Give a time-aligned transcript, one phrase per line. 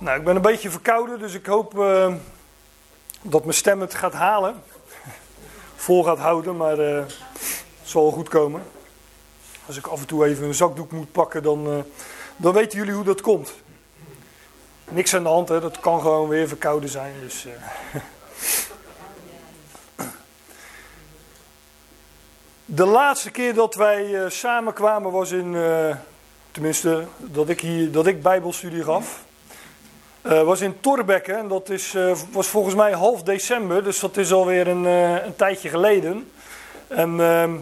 [0.00, 2.14] Nou, ik ben een beetje verkouden, dus ik hoop eh,
[3.22, 4.62] dat mijn stem het gaat halen.
[5.76, 7.18] Vol gaat houden, maar uh, het
[7.82, 8.62] zal wel goed komen.
[9.66, 11.78] Als ik af en toe even een zakdoek moet pakken, dan, uh,
[12.36, 13.54] dan weten jullie hoe dat komt.
[14.88, 15.60] Niks aan de hand, hè?
[15.60, 17.14] dat kan gewoon weer verkouden zijn.
[17.20, 17.46] Dus,
[22.64, 25.56] De laatste keer dat wij samenkwamen was in,
[26.50, 29.26] tenminste, dat ik hier, dat ik bijbelstudie gaf.
[30.26, 34.16] Uh, was in Torbekke en dat is, uh, was volgens mij half december, dus dat
[34.16, 36.30] is alweer een, uh, een tijdje geleden.
[36.86, 37.52] En ehm,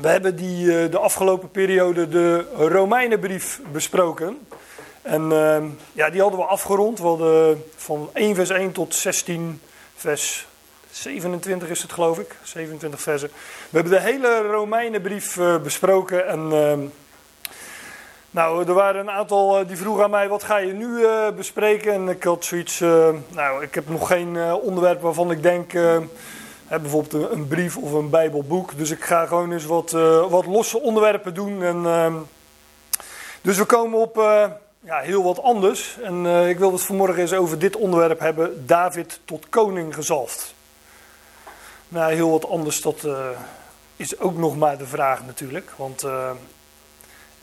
[0.00, 4.46] we hebben die, de afgelopen periode de Romeinenbrief besproken.
[5.02, 6.98] En ehm, ja, die hadden we afgerond.
[6.98, 9.60] We hadden van 1 vers 1 tot 16
[9.94, 10.46] vers
[10.90, 13.28] 27 is het geloof ik, 27 versen.
[13.70, 16.92] We hebben de hele Romeinenbrief besproken en...
[18.34, 21.28] Nou, er waren een aantal eh, die vroegen aan mij: wat ga je nu uh,
[21.36, 21.92] bespreken?
[21.92, 22.80] En ik had zoiets.
[22.80, 25.72] Uh, nou, ik heb nog geen onderwerp waarvan ik denk.
[26.68, 28.78] bijvoorbeeld een, een, brief of een Bijbelboek.
[28.78, 29.90] Dus ik ga gewoon eens wat,
[30.30, 31.62] wat losse onderwerpen doen.
[31.62, 32.14] En, ehm,
[33.40, 34.16] dus we komen op
[34.80, 35.98] ja, heel wat anders.
[36.02, 40.54] En ik wil het vanmorgen eens over dit onderwerp hebben: David tot koning gezalfd.
[41.88, 43.06] Nou, heel wat anders, dat
[43.96, 45.72] is ook nog maar de vraag natuurlijk.
[45.76, 46.04] Want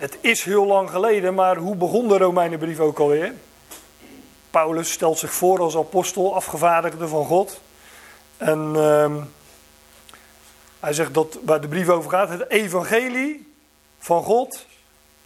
[0.01, 3.33] het is heel lang geleden, maar hoe begon de Romeinenbrief ook alweer?
[4.49, 7.61] Paulus stelt zich voor als apostel, afgevaardigde van God.
[8.37, 9.15] En uh,
[10.79, 13.53] hij zegt dat waar de brief over gaat, het evangelie
[13.99, 14.65] van God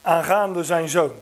[0.01, 1.13] aangaande zijn zoon.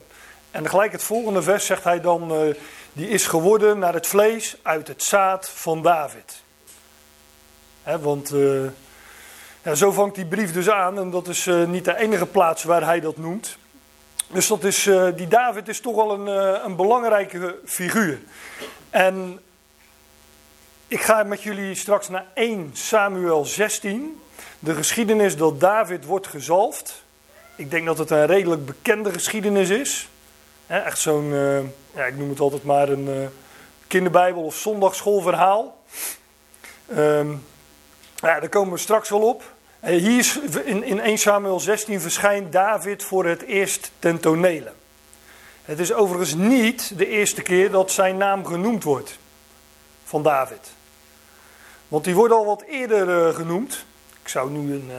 [0.51, 2.55] En gelijk het volgende vers zegt hij dan, uh,
[2.93, 6.43] die is geworden naar het vlees uit het zaad van David.
[7.83, 8.61] He, want uh,
[9.63, 12.63] ja, zo vangt die brief dus aan en dat is uh, niet de enige plaats
[12.63, 13.57] waar hij dat noemt.
[14.27, 18.19] Dus dat is, uh, die David is toch wel een, uh, een belangrijke figuur.
[18.89, 19.39] En
[20.87, 24.21] ik ga met jullie straks naar 1 Samuel 16.
[24.59, 27.03] De geschiedenis dat David wordt gezalfd.
[27.55, 30.09] Ik denk dat het een redelijk bekende geschiedenis is.
[30.67, 31.29] echt zo'n,
[31.95, 33.29] ja, ik noem het altijd maar een
[33.87, 35.77] kinderbijbel of zondagschoolverhaal.
[36.97, 37.43] Um,
[38.15, 39.52] ja, daar komen we straks wel op.
[39.83, 44.71] Eh, hier in, in 1 Samuel 16 verschijnt David voor het eerst ten tonele.
[45.65, 49.17] Het is overigens niet de eerste keer dat zijn naam genoemd wordt
[50.03, 50.71] van David.
[51.87, 53.85] Want die wordt al wat eerder uh, genoemd.
[54.21, 54.95] Ik zou nu een, uh,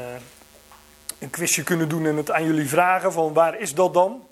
[1.19, 4.23] een quizje kunnen doen en het aan jullie vragen van waar is dat dan?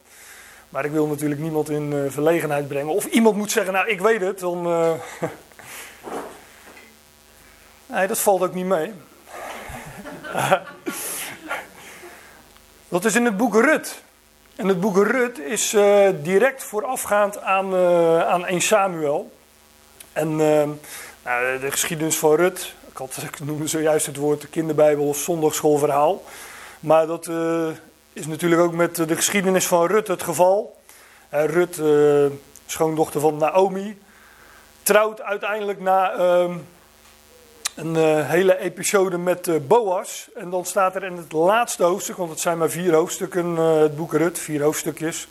[0.68, 2.94] Maar ik wil natuurlijk niemand in verlegenheid brengen.
[2.94, 4.62] Of iemand moet zeggen, nou ik weet het, dan...
[7.86, 8.92] nee, dat valt ook niet mee.
[12.88, 14.02] dat is in het boek Rut.
[14.56, 19.32] En het boek Rut is uh, direct voorafgaand aan, uh, aan 1 Samuel.
[20.12, 20.68] En uh,
[21.24, 26.22] nou, de geschiedenis van Rut, ik, had, noemde zojuist het woord de kinderbijbel of zondagschoolverhaal.
[26.80, 27.30] Maar dat
[28.12, 30.80] is natuurlijk ook met de geschiedenis van Rut het geval.
[31.30, 31.80] Rut,
[32.66, 33.98] schoondochter van Naomi,
[34.82, 36.52] trouwt uiteindelijk na ehm,
[37.74, 40.28] een uh, hele episode met uh, Boas.
[40.34, 43.80] En dan staat er in het laatste hoofdstuk, want het zijn maar vier hoofdstukken, uh,
[43.80, 45.28] het boek Rut, vier hoofdstukjes.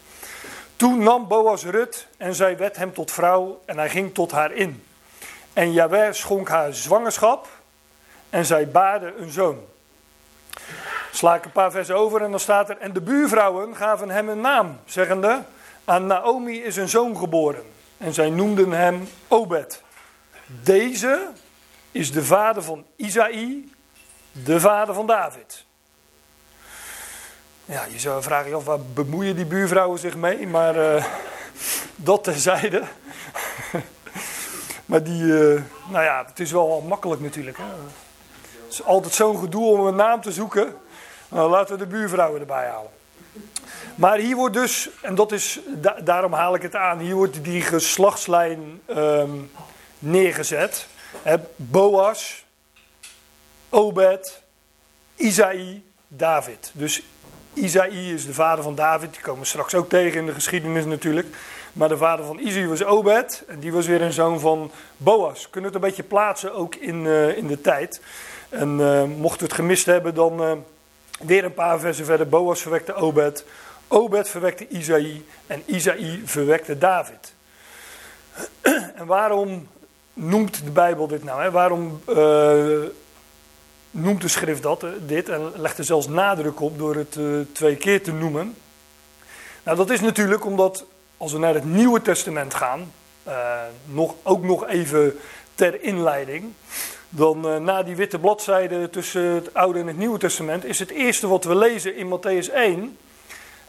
[0.76, 4.54] Toen nam Boas Rut en zij werd hem tot vrouw en hij ging tot haar
[4.54, 4.84] in.
[5.54, 7.48] En Jaweh schonk haar zwangerschap
[8.30, 9.60] en zij baarde een zoon.
[11.12, 14.30] Sla ik een paar versen over en dan staat er: En de buurvrouwen gaven hem
[14.30, 15.42] een naam, zeggende:
[15.86, 17.64] Aan Naomi is een zoon geboren.
[17.98, 19.82] En zij noemden hem Obed.
[20.46, 21.28] Deze
[21.92, 23.72] is de vader van Isaïe,
[24.32, 25.66] de vader van David.
[27.66, 30.48] Ja, je zou vragen, of waar bemoeien die buurvrouwen zich mee?
[30.48, 31.06] Maar uh,
[31.96, 32.84] dat terzijde.
[34.86, 37.58] maar die, uh, nou ja, het is wel, wel makkelijk natuurlijk.
[37.58, 37.64] Hè?
[37.64, 40.76] Het is altijd zo'n gedoe om een naam te zoeken.
[41.30, 42.92] Nou, laten we de buurvrouwen erbij halen.
[43.96, 47.44] Maar hier wordt dus, en dat is, da daarom haal ik het aan, hier wordt
[47.44, 49.52] die geslachtslijn um,
[50.00, 50.88] neergezet.
[51.56, 52.46] Boas,
[53.70, 54.42] Obed,
[55.16, 56.72] Isaïe, David.
[56.74, 57.04] Dus
[57.54, 59.12] Isaïe is de vader van David.
[59.12, 61.28] Die komen we straks ook tegen in de geschiedenis natuurlijk.
[61.74, 63.44] Maar de vader van Isaïe was Obed.
[63.48, 65.50] En die was weer een zoon van Boas.
[65.50, 68.02] Kunnen het een beetje plaatsen ook in, uh, in de tijd.
[68.50, 70.52] En uh, mocht het gemist hebben, dan uh,
[71.20, 72.30] weer een paar versen verder.
[72.30, 73.46] Boas verwekte Obed.
[73.88, 75.26] Obed verwekte Isaïe.
[75.48, 77.34] En Isaïe verwekte David.
[78.96, 79.68] en waarom
[80.14, 81.42] noemt de Bijbel dit nou?
[81.42, 81.52] Hè?
[81.52, 82.84] Waarom uh,
[83.92, 87.40] noemt de schrift dat, uh, dit en legt er zelfs nadruk op door het uh,
[87.52, 88.56] twee keer te noemen?
[89.64, 90.86] Nou, dat is natuurlijk omdat
[91.18, 92.92] als we naar het Nieuwe Testament gaan,
[93.86, 95.20] nog, ook nog even
[95.56, 96.54] ter inleiding.
[97.10, 101.28] Dan na die witte bladzijde tussen het Oude en het Nieuwe Testament is het eerste
[101.28, 102.98] wat we lezen in Matthäus 1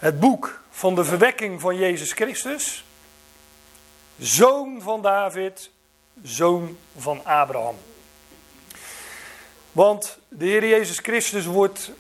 [0.03, 2.85] het boek van de verwekking van Jezus Christus,
[4.19, 5.71] zoon van David,
[6.23, 7.77] zoon van Abraham.
[9.73, 11.93] Want de Heer Jezus Christus wordt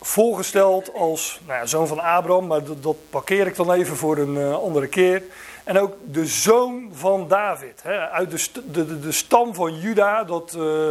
[0.00, 4.34] voorgesteld als nou ja, zoon van Abraham, maar dat, parkeer ik dan even voor een
[4.34, 5.22] uh, andere keer.
[5.64, 10.54] En ook de zoon van David, hè, uit de, de, de, stam van Juda, dat,
[10.56, 10.88] uh,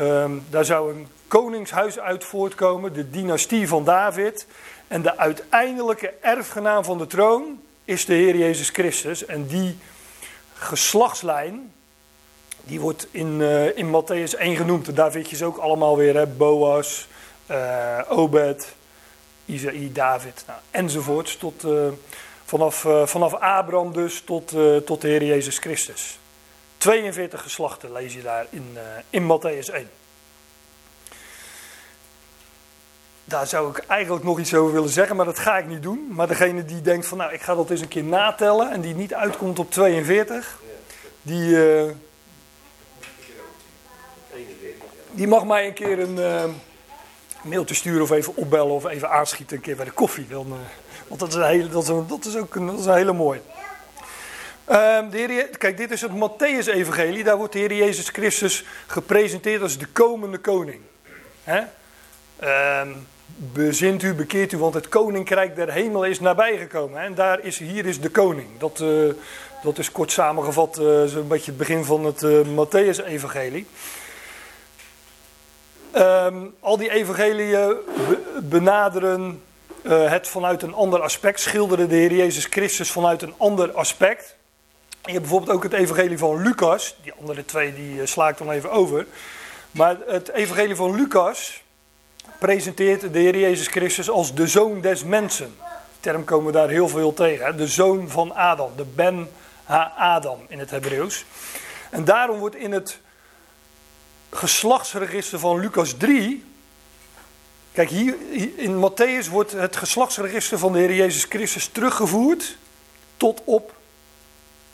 [0.00, 4.46] um, daar zou een koningshuis uit voortkomen, de dynastie van David.
[4.88, 9.26] En de uiteindelijke erfgenaam van de troon is de Heer Jezus Christus.
[9.26, 9.78] En die
[10.54, 11.72] geslachtslijn,
[12.62, 14.88] die wordt in, uh, in Matthäus 1 genoemd.
[14.88, 16.26] En daar vind je ze ook allemaal weer, hè?
[16.26, 17.08] Boas,
[17.50, 18.74] uh, Obed,
[19.44, 21.36] Isaïe, David, nou, enzovoorts.
[21.36, 21.88] Tot, uh,
[22.44, 24.54] vanaf, vanaf Abraham dus tot,
[24.84, 26.18] tot de Heer Jezus Christus.
[26.78, 28.78] 42 geslachten lees je daar in,
[29.10, 29.88] in Matthäus 1.
[33.24, 36.06] Daar zou ik eigenlijk nog iets over willen zeggen, maar dat ga ik niet doen.
[36.10, 38.94] Maar degene die denkt van nou, ik ga dat eens een keer natellen en die
[38.94, 40.60] niet uitkomt op 42,
[41.22, 41.90] die, uh,
[45.10, 46.44] die mag mij een keer een uh,
[47.42, 50.26] mailtje sturen of even opbellen of even aanschieten een keer bij de koffie.
[50.28, 50.52] Dan, uh,
[51.08, 53.40] want dat is, een hele, dat, is dat is ook een, dat is hele mooie.
[54.64, 57.24] Ehm, de kijk, dit is het Matthäus-evangelie.
[57.24, 60.80] Daar wordt de Heer Jezus Christus gepresenteerd als de komende koning.
[61.44, 61.60] Hè?
[62.80, 63.06] Um,
[63.36, 67.02] bezint u, bekeert u, want het koninkrijk der hemel is nabijgekomen.
[67.02, 68.48] En daar is, hier is de koning.
[68.58, 69.12] Dat, uh,
[69.62, 73.66] dat is kort samengevat uh, beetje het begin van het uh, Matthäus-evangelie.
[75.96, 77.76] Um, al die evangeliën
[78.42, 79.42] benaderen
[79.88, 84.36] het vanuit een ander aspect, schilderen de Heer Jezus Christus vanuit een ander aspect.
[84.88, 88.50] je hebt bijvoorbeeld ook het evangelie van Lucas, die andere twee die sla ik dan
[88.50, 89.06] even over.
[89.70, 91.63] Maar het evangelie van Lucas,
[92.44, 95.54] presenteert de Heer Jezus Christus als de zoon des mensen.
[96.00, 97.56] Term komen we daar heel veel tegen.
[97.56, 99.30] De zoon van Adam, de Ben
[99.64, 101.24] Ha-Adam in het Hebreeuws.
[101.90, 102.98] En daarom wordt in het
[104.30, 106.44] geslachtsregister van Lucas 3.
[107.72, 108.14] Kijk, hier
[108.56, 112.56] in Matthäus wordt het geslachtsregister van de Heer Jezus Christus teruggevoerd
[113.16, 113.74] tot op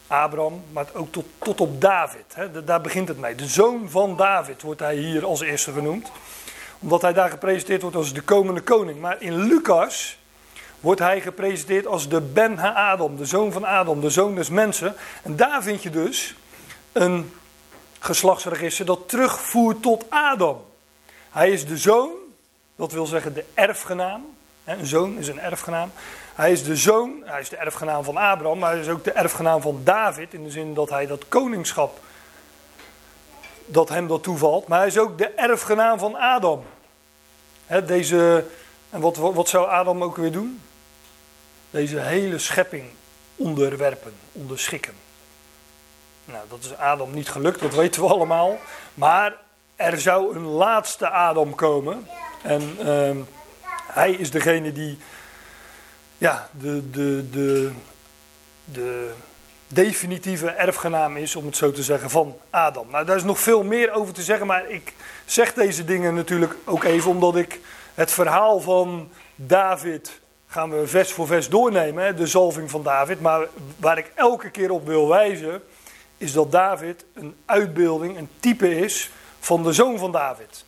[0.06, 2.24] Abraham, maar ook tot, tot op David.
[2.64, 3.34] Daar begint het mee.
[3.34, 6.10] De zoon van David wordt hij hier als eerste genoemd
[6.80, 9.00] omdat hij daar gepresenteerd wordt als de komende koning.
[9.00, 10.18] Maar in Lucas
[10.80, 14.94] wordt hij gepresenteerd als de Ben Ha-Adam, de zoon van Adam, de zoon des mensen.
[15.22, 16.34] En daar vind je dus
[16.92, 17.32] een
[17.98, 20.64] geslachtsregister dat terugvoert tot Adam.
[21.30, 22.10] Hij is de zoon,
[22.76, 24.26] dat wil zeggen de erfgenaam.
[24.64, 25.90] Een zoon is een erfgenaam.
[26.34, 29.12] Hij is de zoon, hij is de erfgenaam van Abraham, maar hij is ook de
[29.12, 30.34] erfgenaam van David.
[30.34, 31.98] In de zin dat hij dat koningschap
[33.72, 34.68] dat hem dat toevalt.
[34.68, 36.62] Maar hij is ook de erfgenaam van Adam.
[37.86, 38.44] deze,
[38.90, 40.60] en wat, wat zou Adam ook weer doen?
[41.70, 42.84] Deze hele schepping
[43.36, 44.94] onderwerpen, onderschikken.
[46.24, 48.58] Nou, dat is Adam niet gelukt, dat weten we allemaal.
[48.94, 49.36] Maar
[49.76, 52.06] er zou een laatste Adam komen.
[52.42, 53.16] En uh,
[53.86, 54.98] hij is degene die
[56.18, 57.70] ja, de, de, de,
[58.64, 59.12] de
[59.72, 62.86] definitieve erfgenaam is, om het zo te zeggen, van Adam.
[62.90, 64.92] Nou, daar is nog veel meer over te zeggen, maar ik
[65.24, 67.60] zeg deze dingen natuurlijk ook even omdat ik
[67.94, 73.20] het verhaal van David gaan we vers voor vers doornemen, de zalving van David.
[73.20, 75.62] Maar waar ik elke keer op wil wijzen,
[76.16, 79.10] is dat David een uitbeelding, een type is
[79.40, 80.64] van de zoon van David.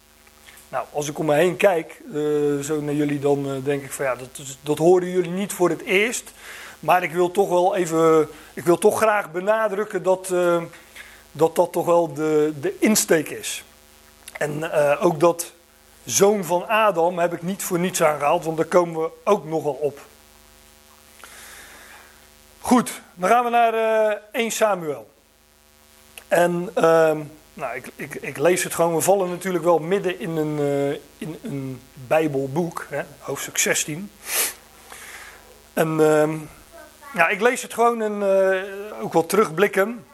[0.68, 3.92] Nou, als ik om me heen kijk, uh, zo naar jullie, dan uh, denk ik
[3.92, 6.32] van ja, dat, dat horen jullie niet voor het eerst.
[6.82, 10.62] Maar ik wil toch wel even, ik wil toch graag benadrukken dat uh,
[11.32, 13.64] dat, dat toch wel de, de insteek is.
[14.32, 15.52] En uh, ook dat
[16.04, 19.72] zoon van Adam heb ik niet voor niets aangehaald, want daar komen we ook nogal
[19.72, 20.00] op.
[22.60, 25.10] Goed, dan gaan we naar uh, eh, 1 Samuel.
[26.28, 27.20] En ehm,
[27.54, 28.94] nou, ik, ik, ik, lees het gewoon.
[28.94, 30.58] We vallen natuurlijk wel midden in een,
[31.18, 34.10] in een Bijbelboek, hè, hoofdstuk 16.
[35.72, 36.36] En ehm,
[37.14, 40.04] ja, ik lees het gewoon en uh, ook wel terugblikken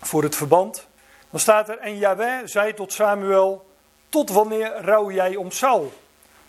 [0.00, 0.86] voor het verband.
[1.30, 3.70] Dan staat er, en Yahweh zei tot Samuel,
[4.08, 5.92] tot wanneer rouw jij om Saul?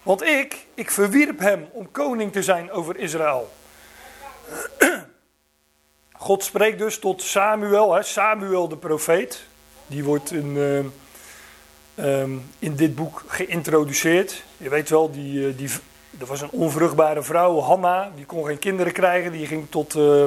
[0.03, 3.51] Want ik, ik verwierp hem om koning te zijn over Israël.
[6.11, 9.43] God spreekt dus tot Samuel, hè, Samuel de profeet.
[9.87, 14.43] Die wordt in, uh, um, in dit boek geïntroduceerd.
[14.57, 15.69] Je weet wel, die, uh, die
[16.17, 19.31] er was een onvruchtbare vrouw, Hanna, die kon geen kinderen krijgen.
[19.31, 20.25] Die ging tot, uh,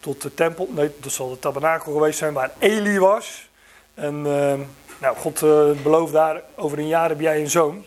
[0.00, 0.68] tot de tempel.
[0.70, 3.48] Nee, dat zal de tabernakel geweest zijn waar Eli was.
[3.94, 4.60] En ehm,
[5.00, 7.84] nou, God uh, belooft daar, over een jaar heb jij een zoon.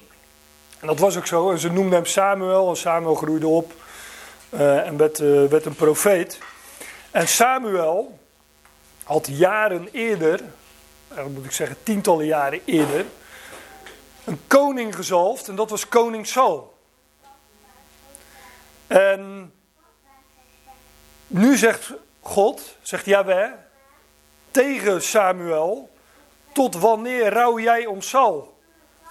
[0.79, 1.51] En dat was ook zo.
[1.51, 2.69] En ze noemden hem Samuel.
[2.69, 3.73] En Samuel groeide op
[4.49, 5.17] en werd,
[5.49, 6.39] werd een profeet.
[7.11, 8.19] En Samuel
[9.03, 10.39] had jaren eerder,
[11.33, 13.05] moet ik zeggen tientallen jaren eerder,
[14.23, 15.47] een koning gezalfd.
[15.47, 16.70] En dat was koning Saul.
[18.91, 19.53] En
[21.27, 23.51] nu zegt God, zegt Yahweh,
[24.51, 25.89] tegen Samuel,
[26.51, 28.57] tot wanneer rouw jij om Saul?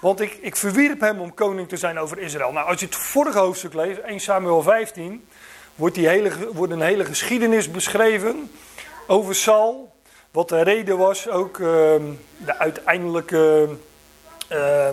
[0.01, 2.53] Want ik, ik verwierp hem om koning te zijn over Israël.
[2.53, 5.29] Nou, als je het vorige hoofdstuk leest, 1 Samuel 15,
[5.75, 8.51] wordt, die hele, wordt een hele geschiedenis beschreven
[9.07, 9.93] over Saul.
[10.31, 11.67] Wat de reden was, ook uh,
[12.37, 13.69] de uiteindelijke,
[14.53, 14.89] uh,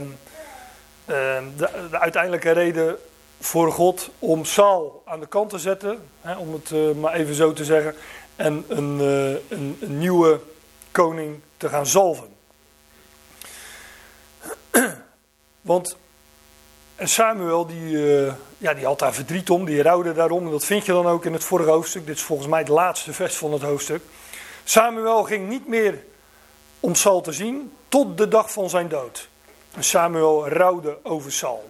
[1.05, 2.97] de, de, uiteindelijke reden
[3.39, 7.35] voor God om Saul aan de kant te zetten, hè, om het uh, maar even
[7.35, 7.95] zo te zeggen,
[8.35, 10.39] en een, uh, een, nieuwe
[10.91, 12.27] koning te gaan zalven.
[15.61, 15.97] Want
[16.99, 20.45] Samuel, die, uh, ja, die had daar verdriet om, die rouwde daarom.
[20.45, 22.05] En dat vind je dan ook in het vorige hoofdstuk.
[22.05, 24.01] Dit is volgens mij het laatste vers van het hoofdstuk.
[24.63, 26.03] Samuel ging niet meer
[26.79, 29.29] om Saul te zien tot de dag van zijn dood.
[29.73, 31.69] En Samuel rouwde over Saul.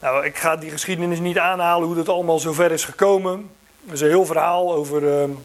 [0.00, 3.50] Nou, ik ga die geschiedenis niet aanhalen hoe dat allemaal zover is gekomen.
[3.86, 5.02] Er is een heel verhaal over.
[5.02, 5.36] Uh,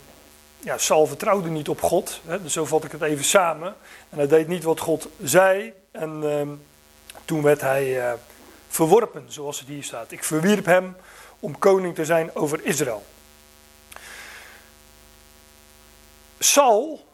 [0.60, 2.22] ja, Saul vertrouwde niet op God.
[2.26, 3.76] Hè, dus zo vat ik het even samen.
[4.10, 5.74] En hij deed niet wat God zei.
[5.92, 6.42] En uh,
[7.26, 8.14] toen werd hij uh,
[8.68, 10.12] verworpen, zoals het hier staat.
[10.12, 10.96] Ik verwierp hem
[11.40, 13.06] om koning te zijn over Israël.
[16.40, 17.06] Saul,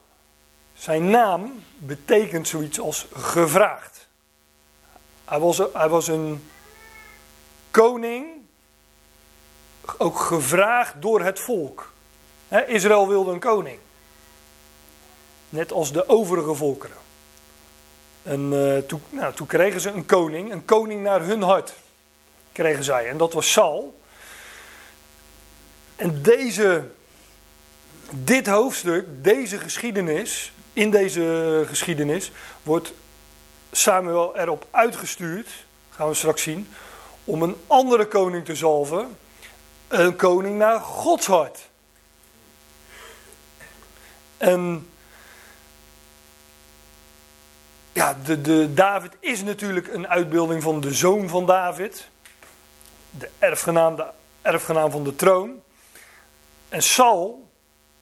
[0.74, 4.08] zijn naam betekent zoiets als gevraagd.
[5.26, 6.50] Hij was, hij was een
[7.72, 8.28] koning,
[9.98, 11.92] ook gevraagd door het volk.
[12.68, 13.80] Israël wilde een koning.
[15.50, 16.98] Net als de overige volkeren.
[18.24, 21.74] En uh, toen, nou, kregen ze een koning, een koning naar hun hart.
[22.52, 23.10] Kregen zij.
[23.10, 24.00] En dat was Saul.
[25.96, 26.84] En deze,
[28.10, 32.32] dit hoofdstuk, deze geschiedenis, in deze geschiedenis,
[32.64, 32.94] wordt
[33.72, 35.48] Samuel erop uitgestuurd,
[35.90, 36.68] gaan we straks zien,
[37.30, 39.18] om een andere koning te zalven.
[39.88, 41.70] Een koning naar Gods hart.
[44.38, 44.90] En
[47.94, 52.08] ja, de, de, David is natuurlijk een uitbeelding van de zoon van David.
[53.10, 54.06] De erfgenaam, de
[54.42, 55.62] erfgenaam van de troon.
[56.70, 57.48] En Saul,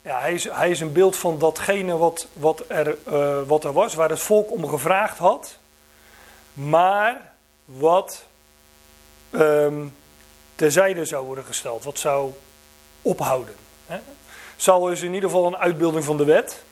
[0.02, 3.72] ja, hij, is, hij is een beeld van datgene wat, wat, er, uh, wat er
[3.72, 5.58] was, waar het volk om gevraagd had.
[6.52, 7.32] Maar
[7.64, 8.27] wat
[9.30, 9.96] um,
[10.54, 12.32] terzijde zou worden gesteld, wat zou
[13.02, 13.54] ophouden.
[13.86, 13.98] Hè?
[14.56, 16.62] Saul is in ieder geval een uitbeelding van de wet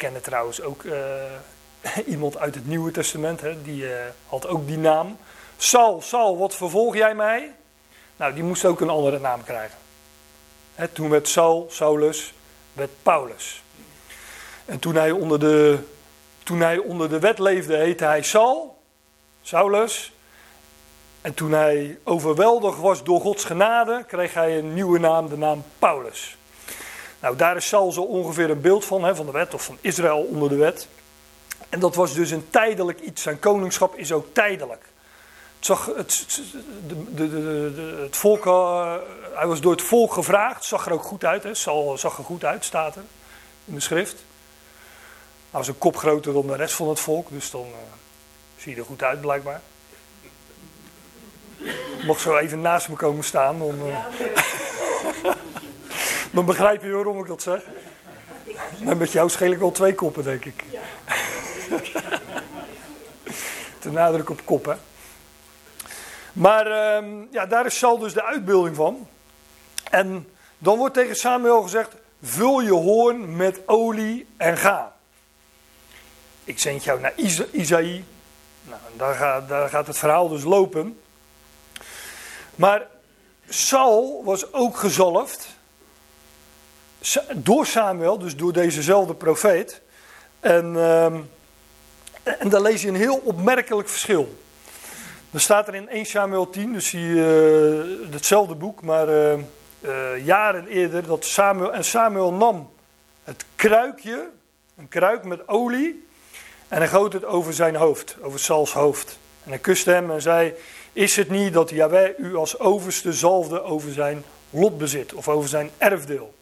[0.00, 0.94] kennen trouwens ook uh,
[2.14, 3.92] iemand uit het Nieuwe Testament, hè, die uh,
[4.26, 5.18] had ook die naam.
[5.56, 7.54] Saul, Saul, wat vervolg jij mij?
[8.16, 9.78] Nou, die moest ook een andere naam krijgen.
[10.74, 12.34] Hè, toen werd Saul, Saulus,
[12.72, 13.62] werd Paulus.
[14.64, 15.78] En toen hij onder de,
[16.42, 18.78] toen hij onder de wet leefde, heette hij Saul,
[19.42, 20.12] Saulus.
[21.22, 25.64] En toen hij overweldigd was door Gods genade, kreeg hij een nieuwe naam, de naam
[25.78, 26.36] Paulus.
[27.20, 29.78] Nou, daar is Saul zo ongeveer een beeld van, hè, van de wet of van
[29.80, 30.88] Israël onder de wet.
[31.68, 33.22] En dat was dus een tijdelijk iets.
[33.22, 34.84] Zijn koningschap is ook tijdelijk.
[35.58, 36.26] Zag, het,
[36.86, 37.28] de, de,
[37.74, 38.94] de, het volk, uh,
[39.34, 41.42] hij was door het volk gevraagd, zag er ook goed uit.
[41.42, 41.54] Hè.
[41.54, 43.02] Saul zag er goed uit, staat er
[43.64, 44.16] in de schrift.
[45.50, 47.76] Hij was een kop groter dan de rest van het volk, dus dan uh,
[48.56, 49.60] zie je er goed uit blijkbaar.
[52.06, 53.58] Mocht zo even naast me komen staan.
[53.58, 54.04] Dan, uh...
[56.32, 57.62] Dan begrijp je waarom ik dat zeg.
[58.84, 60.64] Maar met jou scheel ik wel twee koppen, denk ik.
[60.70, 62.18] Ja.
[63.78, 64.74] Ten nadruk op kop, hè.
[66.32, 69.08] Maar uh, ja, daar is Saul dus de uitbeelding van.
[69.90, 70.28] En
[70.58, 74.96] dan wordt tegen Samuel gezegd: vul je hoorn met olie en ga.
[76.44, 78.04] Ik zend jou naar Isa Isaïe.
[78.62, 81.00] Nou, daar daar gaat het verhaal dus lopen.
[82.60, 82.86] Maar
[83.48, 85.48] Saul was ook gezalfd
[87.34, 89.80] door Samuel, dus door dezezelfde profeet.
[90.40, 91.04] En, uh,
[92.22, 94.38] en daar lees je een heel opmerkelijk verschil.
[95.30, 99.32] Dan staat er in 1 Samuel 10, dus zie je uh, hetzelfde boek, maar uh,
[99.80, 102.70] uh, jaren eerder, dat Samuel, en Samuel nam
[103.24, 104.28] het kruikje,
[104.76, 106.06] een kruik met olie,
[106.68, 109.18] en hij goot het over zijn hoofd, over Sauls hoofd.
[109.44, 110.54] En hij kuste hem en zei,
[110.92, 115.70] is het niet dat Yahweh u als overste zalfde over zijn lotbezit of over zijn
[115.78, 116.34] erfdeel.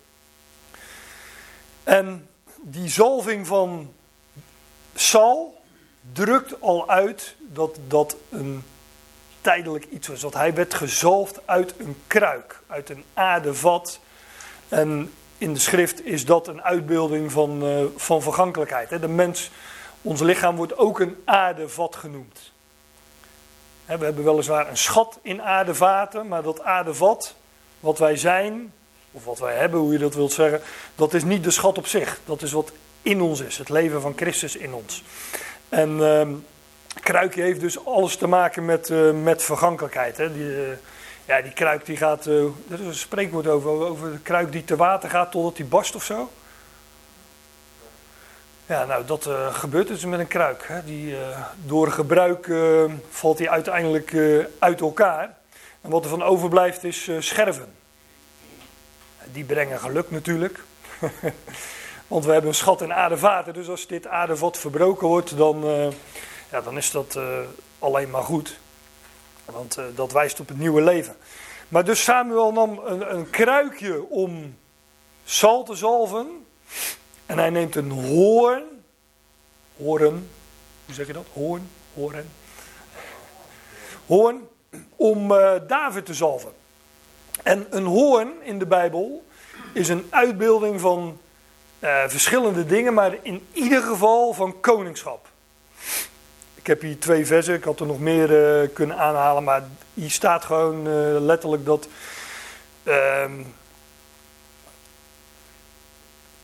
[1.85, 2.29] En
[2.63, 3.93] die zalving van
[4.95, 5.61] Saul
[6.13, 8.63] drukt al uit dat dat een
[9.41, 10.21] tijdelijk iets was.
[10.21, 14.01] Dat hij werd gezalfd uit een kruik, uit een aardevat.
[14.69, 19.01] En in de schrift is dat een uitbeelding van, uh, van vergankelijkheid.
[19.01, 19.51] De mens,
[20.03, 22.53] ons lichaam wordt ook een aardevat genoemd.
[23.97, 27.35] We hebben weliswaar een schat in aardevaten, maar dat aardevat,
[27.81, 28.73] wat wij zijn,
[29.11, 30.61] of wat wij hebben, hoe je dat wilt zeggen,
[30.95, 32.21] dat is niet de schat op zich.
[32.25, 35.03] Dat is wat in ons is, het leven van Christus in ons.
[35.69, 36.29] En uh,
[37.03, 40.17] kruikje heeft dus alles te maken met, uh, met vergankelijkheid.
[40.17, 40.33] Hè.
[40.33, 40.69] Die, uh,
[41.25, 44.65] ja, die kruik die gaat, uh, er is een spreekwoord over, over de kruik die
[44.65, 46.31] te water gaat totdat die barst of zo.
[48.69, 50.65] Ja, nou dat gebeurt dus met een kruik.
[50.67, 50.85] Hè.
[50.85, 51.17] Die,
[51.65, 52.51] door gebruik
[53.11, 54.17] valt die uiteindelijk
[54.59, 55.37] uit elkaar.
[55.81, 57.75] En wat er van overblijft is scherven.
[59.33, 60.65] Die brengen geluk natuurlijk.
[62.09, 63.55] Want we hebben een schat in aardevaten.
[63.55, 65.65] Dus als dit aardevat verbroken wordt, dan,
[66.51, 67.19] ja, dan is dat
[67.79, 68.59] alleen maar goed.
[69.45, 71.17] Want dat wijst op het nieuwe leven.
[71.69, 74.57] Maar dus Samuel nam een, een kruikje om
[75.25, 76.47] Sal te zalven.
[77.29, 78.65] En hij neemt een hoorn.
[79.77, 80.29] Hoorn.
[80.85, 81.27] Hoe zeg je dat?
[81.33, 81.71] Hoorn.
[81.95, 82.31] Hoorn.
[84.07, 84.49] Hoorn.
[84.97, 85.29] Om
[85.67, 86.53] David te zalven.
[87.43, 89.25] En een hoorn in de Bijbel
[89.73, 91.19] is een uitbeelding van
[91.81, 95.29] uh, verschillende dingen, maar in ieder geval van koningschap.
[96.55, 99.63] Ik heb hier twee versen, ik had er nog meer uh, kunnen aanhalen, maar
[99.95, 100.89] hier staat gewoon
[101.25, 101.89] letterlijk dat.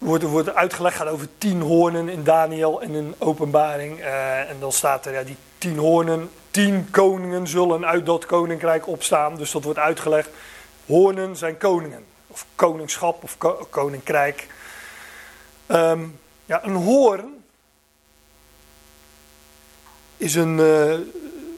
[0.04, 4.00] Ehm, wordt, wordt uitgelegd, gaat over tien hoornen in Daniel en in openbaring.
[4.48, 9.36] en dan staat er, ja, die tien hoornen, tien koningen zullen uit dat koninkrijk opstaan.
[9.36, 10.28] Dus dat wordt uitgelegd.
[10.86, 14.46] Hoornen zijn koningen, of koningschap of ko koninkrijk.
[15.68, 17.44] Um, ja, een hoorn
[20.16, 20.94] is een, uh,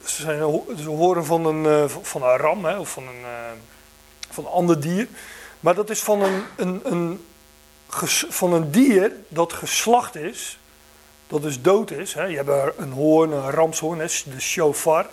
[0.03, 3.25] zijn een hoorn van een, uh, van een ram hè, of van een,
[4.29, 5.07] van een ander dier.
[5.59, 7.25] Maar dat is van een, een, een,
[8.29, 10.59] van een dier dat geslacht is,
[11.27, 12.13] dat dus dood is.
[12.13, 12.23] Hè.
[12.23, 15.05] Je hebt een hoorn, een ramshoorn, hè, de shofar.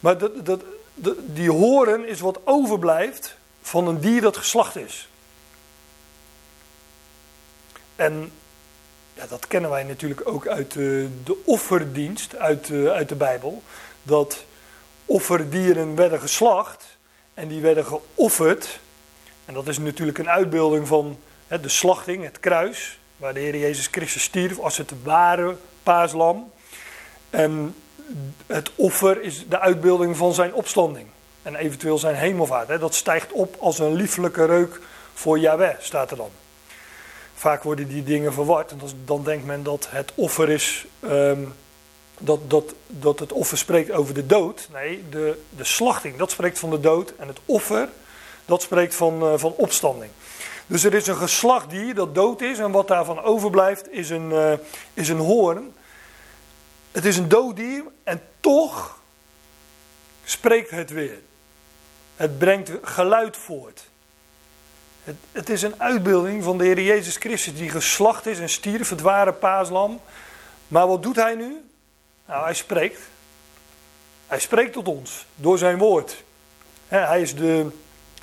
[0.00, 0.62] Maar dat, dat,
[1.26, 5.08] die hoorn is wat overblijft van een dier dat geslacht is.
[7.96, 8.32] En
[9.14, 13.62] ja, dat kennen wij natuurlijk ook uit de, de offerdienst, uit, de, uit de Bijbel.
[14.02, 14.44] Dat
[15.04, 16.84] offerdieren werden geslacht
[17.34, 18.80] en die werden geofferd.
[19.44, 21.18] En dat is natuurlijk een uitbeelding van
[21.58, 26.52] de slachting, het kruis, waar de Heer Jezus Christus stierf als het ware paaslam.
[27.30, 27.74] En
[28.46, 31.06] het offer is de uitbeelding van zijn opstanding.
[31.42, 32.80] En eventueel zijn hemelvaart.
[32.80, 34.80] Dat stijgt op als een lieflijke reuk
[35.14, 36.30] voor Yahweh, staat er dan.
[37.34, 38.70] Vaak worden die dingen verward.
[38.70, 40.86] En dan denkt men dat het offer is.
[41.04, 41.54] Um,
[42.18, 44.68] dat, dat, dat het offer spreekt over de dood.
[44.72, 47.12] Nee, de, de slachting, dat spreekt van de dood.
[47.18, 47.88] En het offer,
[48.44, 50.10] dat spreekt van, uh, van opstanding.
[50.70, 52.58] Dus er is een geslacht dier dat dood is.
[52.58, 54.52] En wat daarvan overblijft is een, uh,
[54.94, 55.74] is een hoorn.
[56.90, 57.84] Het is een dood dier.
[58.02, 59.00] En toch
[60.24, 61.18] spreekt het weer.
[62.16, 63.88] Het brengt geluid voort.
[65.04, 68.88] Het, het, is een uitbeelding van de Heer Jezus Christus die geslacht is en stierf,
[68.88, 70.00] het ware paaslam.
[70.68, 71.64] Maar wat doet hij nu?
[72.26, 73.00] Nou, hij spreekt.
[74.26, 76.24] Hij spreekt tot ons door zijn woord.
[76.88, 77.66] Hij is de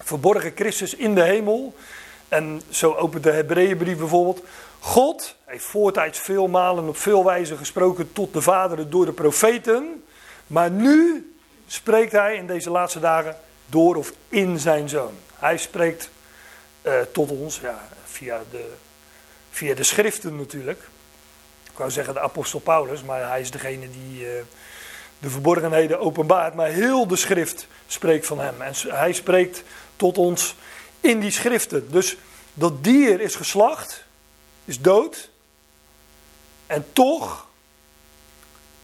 [0.03, 1.75] verborgen Christus in de hemel.
[2.29, 4.43] En zo opent de Hebreeënbrief bijvoorbeeld.
[4.79, 10.03] God heeft voortijds veel malen op veel wijzen gesproken tot de vaderen door de profeten.
[10.47, 11.25] Maar nu
[11.67, 13.35] spreekt hij in deze laatste dagen
[13.65, 15.13] door of in zijn zoon.
[15.35, 16.09] Hij spreekt
[16.81, 18.73] uh, tot ons, ja, via, de,
[19.49, 20.79] via de schriften natuurlijk.
[21.71, 24.29] Ik wou zeggen de apostel Paulus, maar hij is degene die uh,
[25.19, 26.53] de verborgenheden openbaart.
[26.53, 28.61] Maar heel de schrift spreekt van hem.
[28.61, 29.63] En hij spreekt
[29.95, 30.55] tot ons
[31.07, 31.91] in die schriften.
[31.91, 32.17] Dus
[32.53, 34.03] dat dier is geslacht,
[34.65, 35.29] is dood.
[36.67, 37.47] En toch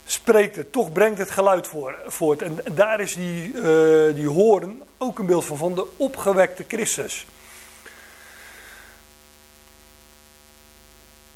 [0.06, 2.42] spreekt het, toch brengt het geluid voor, voort.
[2.42, 7.26] En, daar is die, uh, die hoorn ook een beeld van, van de opgewekte Christus.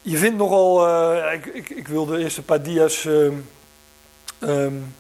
[0.02, 3.32] Je vindt nogal, uh, ik, ik, ik wilde paar dia's uh,
[4.40, 4.96] um,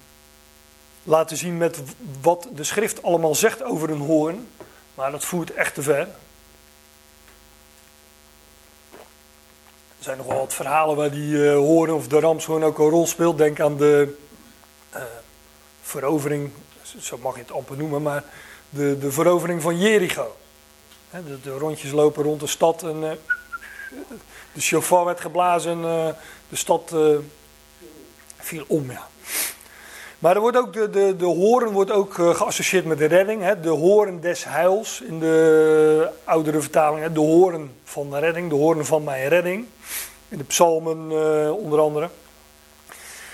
[1.03, 1.79] laten zien met
[2.21, 4.47] wat de schrift allemaal zegt over een hoorn.
[4.97, 6.07] Maar dat voert echt te ver.
[9.97, 12.89] Er zijn nog wel wat verhalen waar die uh, hoorn of de ramshoorn ook een
[12.89, 13.37] rol speelt.
[13.37, 14.17] Denk aan de
[15.81, 16.51] verovering,
[16.99, 18.23] zo mag je het amper noemen, maar
[18.69, 20.35] de, de verovering van Jericho.
[21.09, 23.11] de, de, rondjes lopen rond de stad en uh,
[24.53, 26.15] de chauffeur werd geblazen en
[26.49, 26.95] de stad
[28.37, 28.91] viel om.
[28.91, 29.07] Ja.
[30.19, 33.41] Maar er wordt ook de, de, de horen wordt ook geassocieerd met de redding.
[33.41, 33.59] Hè?
[33.59, 37.01] De horen des heils in de oudere vertaling.
[37.01, 37.11] Hè?
[37.11, 39.65] De horen van de redding, de horen van mijn redding.
[40.29, 41.11] In de psalmen
[41.57, 42.09] onder andere.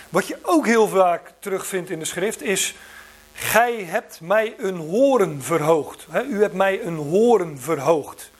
[0.09, 2.75] Wat je ook heel vaak terugvindt in de schrift is
[3.33, 6.07] Gij hebt mij een horen verhoogd.
[6.29, 8.31] u hebt mij een horen verhoogd.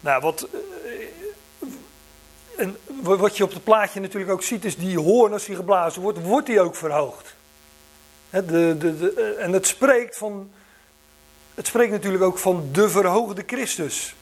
[0.00, 0.48] Nou, wat,
[2.56, 2.68] eh,
[3.00, 6.22] wat je op het plaatje natuurlijk ook ziet, is die hoorn, als die geblazen wordt,
[6.22, 7.35] wordt die ook verhoogd.
[8.40, 10.50] De, de, eh, en het spreekt, van,
[11.54, 14.14] het spreekt natuurlijk ook van de verhoogde Christus.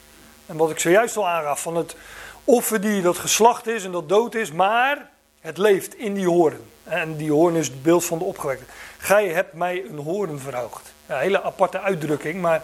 [0.45, 1.95] En wat ik zojuist al aangaf, van het
[2.43, 6.59] offer die dat geslacht is en dat dood is, maar het leeft in die hoorn.
[6.83, 8.65] En die hoorn is het beeld van de opgewekte.
[8.97, 10.93] Gij hebt mij een hoorn verhoogd.
[11.07, 12.63] Ja, hele aparte uitdrukking, maar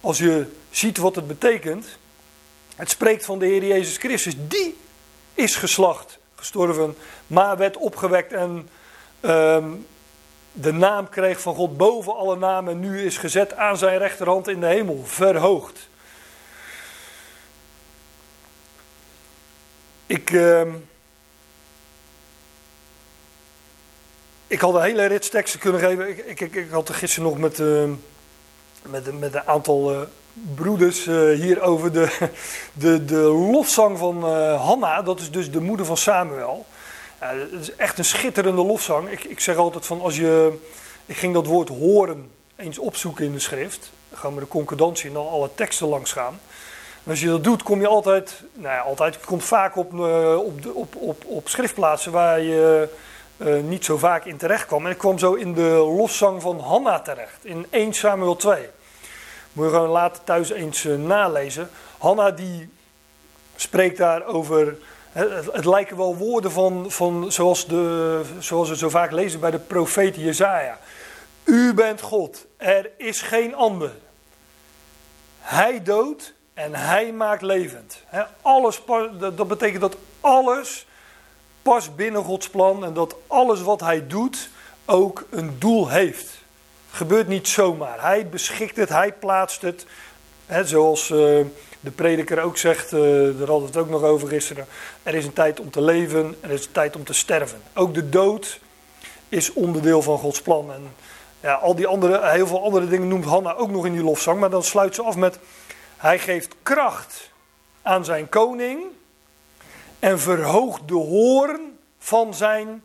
[0.00, 1.86] als je ziet wat het betekent.
[2.76, 4.34] Het spreekt van de Heer Jezus Christus.
[4.38, 4.76] Die
[5.34, 8.68] is geslacht, gestorven, maar werd opgewekt en
[9.20, 9.70] ehm,
[10.58, 12.72] de naam kreeg van God boven alle namen.
[12.72, 15.88] En nu is gezet aan zijn rechterhand in de hemel, verhoogd.
[20.06, 20.30] Ik.
[20.30, 20.62] Uh,
[24.46, 26.08] ik had een hele rits teksten kunnen geven.
[26.08, 27.90] Ik, ik, ik had er gisteren nog met, uh,
[28.82, 30.00] met, met een aantal uh,
[30.54, 32.30] broeders uh, hier over de,
[32.72, 35.02] de, de lofzang van Hanna.
[35.02, 36.66] Dat is dus de moeder van Samuel.
[37.18, 39.08] Het is echt een schitterende lofzang.
[39.08, 40.58] Ik, ik zeg altijd van als je.
[41.06, 43.90] Ik ging dat woord horen eens opzoeken in de schrift.
[44.08, 46.40] Dan gaan we de concordantie en dan alle teksten langs gaan.
[47.04, 48.42] En als je dat doet, kom je altijd.
[48.52, 49.14] Nou ja, altijd.
[49.14, 49.92] Je komt vaak op,
[50.38, 52.88] op, op, op, op schriftplaatsen waar je
[53.36, 54.84] uh, niet zo vaak in terecht kwam.
[54.84, 58.68] En ik kwam zo in de loszang van Hanna terecht, in 1 Samuel 2.
[59.52, 61.70] Moet je gewoon later thuis eens uh, nalezen.
[61.98, 62.68] Hanna die
[63.56, 64.76] spreekt daar over,
[65.16, 69.58] het, lijken wel woorden van, van zoals, de, zoals we zo vaak lezen bij de
[69.58, 70.78] profeet Jezaja.
[71.44, 73.92] U bent God, er is geen ander.
[75.38, 78.02] Hij doodt en hij maakt levend.
[78.42, 78.82] alles,
[79.18, 80.86] dat betekent dat alles
[81.62, 84.48] past binnen Gods plan en dat alles wat hij doet
[84.84, 86.28] ook een doel heeft.
[86.90, 88.00] Gebeurt niet zomaar.
[88.00, 89.86] Hij beschikt het, hij plaatst het.
[90.64, 91.46] zoals uh,
[91.86, 94.66] de prediker ook zegt, uh, daar hadden we het ook nog over gisteren.
[95.02, 97.62] Er is een tijd om te leven, er is een tijd om te sterven.
[97.74, 98.60] Ook de dood
[99.28, 100.72] is onderdeel van Gods plan.
[100.72, 100.94] En
[101.40, 104.40] ja, al die andere, heel veel andere dingen noemt Hanna ook nog in die lofzang.
[104.40, 105.38] Maar dan sluit ze af met,
[105.96, 107.30] hij geeft kracht
[107.82, 108.82] aan zijn koning
[109.98, 112.82] en verhoogt de hoorn van zijn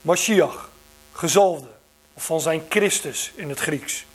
[0.00, 0.70] Mashiach,
[1.12, 1.68] gezalfde,
[2.14, 4.06] of van zijn Christus in het Grieks.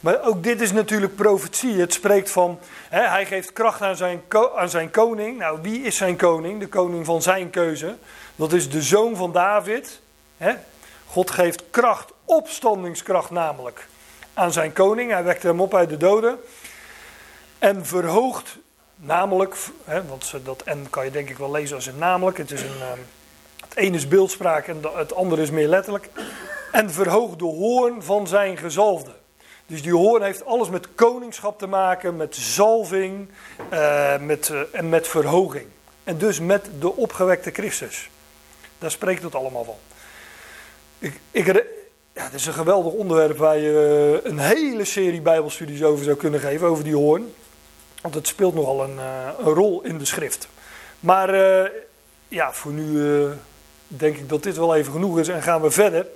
[0.00, 1.80] Maar ook dit is natuurlijk profetie.
[1.80, 2.58] Het spreekt van,
[2.88, 4.22] hè, hij geeft kracht aan zijn,
[4.56, 5.38] aan zijn koning.
[5.38, 6.60] Nou, wie is zijn koning?
[6.60, 7.96] De koning van zijn keuze.
[8.36, 10.00] Dat is de zoon van David.
[10.36, 10.54] Hè?
[11.06, 13.88] God geeft kracht, opstandingskracht namelijk,
[14.34, 15.10] aan zijn koning.
[15.10, 16.38] Hij wekte hem op uit de doden.
[17.58, 18.58] En verhoogt
[19.00, 22.38] Namelijk, hè, want dat en kan je denk ik wel lezen als een namelijk.
[22.38, 22.98] Het, is een, ehm,
[23.60, 26.08] het ene is beeldspraak en het andere is meer letterlijk.
[26.72, 29.10] En verhoogt de hoorn van zijn gezalfde.
[29.68, 33.28] Dus die hoorn heeft alles met koningschap te maken, met zalving
[33.72, 35.66] uh, met, uh, en met verhoging.
[36.04, 38.10] En dus met de opgewekte Christus.
[38.78, 39.74] Daar spreekt het allemaal van.
[40.98, 41.46] Ik, ik,
[42.12, 46.16] ja, het is een geweldig onderwerp waar je eh, een hele serie Bijbelstudies over zou
[46.16, 47.34] kunnen geven, over die hoorn.
[48.02, 48.98] Want het speelt nogal een,
[49.38, 50.48] een rol in de schrift.
[51.00, 51.34] Maar
[52.28, 53.26] ja, voor nu
[53.86, 56.06] denk ik dat dit wel even genoeg is en gaan we verder.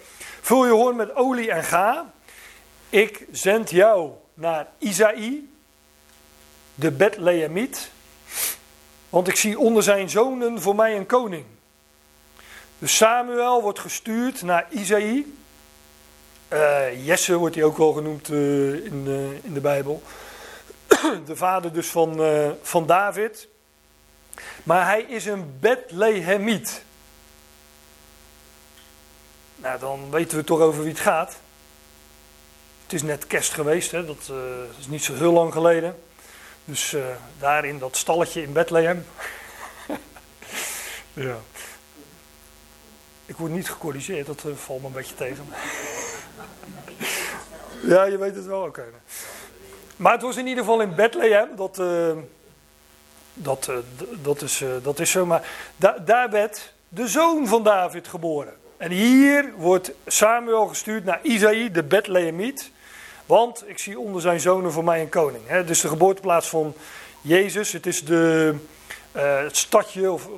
[0.41, 2.12] Vul je hoorn met olie en ga.
[2.93, 5.49] Ik zend jou naar Isaï,
[6.75, 7.91] de Bethlehemiet.
[9.09, 11.45] Want ik zie onder zijn zonen voor mij een koning.
[12.79, 15.27] Dus Samuel wordt gestuurd naar Isaï.
[17.05, 20.03] Jesse wordt hij ook wel genoemd in, de, in de Bijbel.
[21.27, 23.49] de vader dus van, uh, van David.
[24.63, 26.85] Maar hij is een Bethlehemiet.
[29.57, 31.41] Nou, dan weten we toch over wie het gaat.
[32.93, 34.05] Het is net kerst geweest, hè?
[34.05, 34.37] Dat, uh,
[34.79, 35.97] is niet zo heel lang geleden.
[36.65, 37.05] Dus uh,
[37.39, 39.07] daar in dat stalletje in Bethlehem.
[41.13, 41.37] ja.
[43.27, 45.45] Ik word niet gecorrigeerd, dat valt me een beetje tegen.
[47.83, 48.85] ja, je weet het wel, oké.
[49.97, 51.49] Maar het was in ieder geval in Bethlehem.
[51.57, 51.77] Dat,
[53.35, 53.71] dat,
[54.23, 55.27] dat, is, dat is zo.
[55.27, 58.55] Maar da daar werd de zoon van David geboren.
[58.77, 62.71] En hier wordt Samuel gestuurd naar Isaïe, de Bethlehemiet.
[63.27, 65.43] Want ik zie onder zijn zonen voor mij een koning.
[65.47, 66.75] Het is de geboorteplaats van
[67.21, 67.73] Jezus.
[67.73, 68.55] Het is de,
[69.13, 70.29] uh, het stadje, of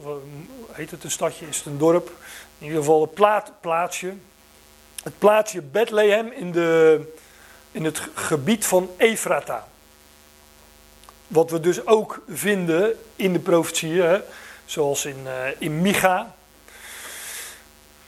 [0.72, 2.10] heet het een stadje, is het een dorp?
[2.58, 4.14] In ieder geval het plaat, plaatsje.
[5.02, 7.00] Het plaatsje Bethlehem in, de,
[7.70, 9.68] in het gebied van Efrata.
[11.26, 14.20] Wat we dus ook vinden in de profetieën,
[14.64, 16.34] zoals in, uh, in Micha.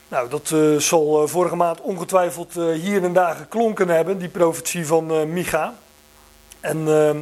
[0.09, 4.87] Nou, dat uh, zal uh, vorige maand ongetwijfeld hier en daar geklonken hebben, die profetie
[4.87, 5.75] van Micha.
[6.61, 7.21] En ehm,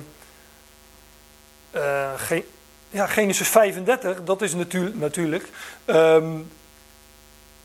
[2.90, 5.48] ja, Genesis 35, dat is natuur natuurlijk
[5.86, 6.50] um,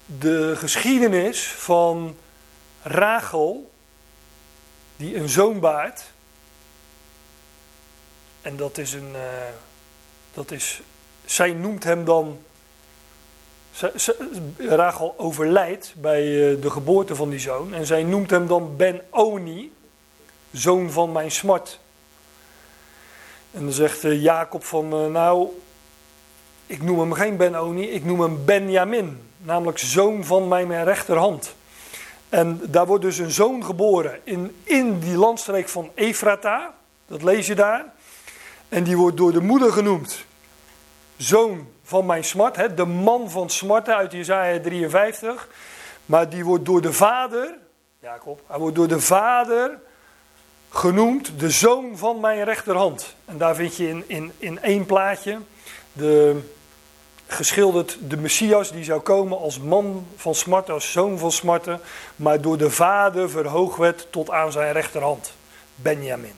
[0.05, 2.17] de geschiedenis van
[2.81, 3.71] Rachel,
[4.95, 6.03] die een zoon baart.
[8.41, 9.15] En dat is een.
[10.33, 10.81] Dat is,
[11.25, 12.39] zij noemt hem dan.
[14.57, 17.73] Rachel overlijdt bij uh, de geboorte van die zoon.
[17.73, 19.71] En zij noemt hem dan Ben-Oni,
[20.51, 21.79] zoon van mijn smart.
[23.51, 25.47] En dan zegt uh, Jacob van, nou,
[26.65, 29.21] ik noem hem geen Ben-Oni, ik noem hem Benjamin.
[29.37, 31.55] Namelijk zoon van mijn rechterhand.
[32.29, 36.73] En daar wordt dus een zoon geboren in, in die landstreek van Efrata.
[37.07, 37.85] Dat lees je daar.
[38.69, 40.25] En die wordt door de moeder genoemd.
[41.17, 45.47] Zoon van mijn smart, hè, de man van smarten uit Jezaja 53.
[46.05, 47.57] Maar die wordt door de vader,
[47.99, 49.79] Jacob, hij wordt door de vader
[50.69, 53.15] genoemd de zoon van mijn rechterhand.
[53.25, 55.37] En daar vind je in, in, in één plaatje
[55.93, 56.39] de,
[57.27, 61.79] geschilderd de Messias die zou komen als man van smarten, als zoon van smarten,
[62.15, 65.33] maar door de vader verhoogd werd tot aan zijn rechterhand,
[65.75, 66.35] Benjamin.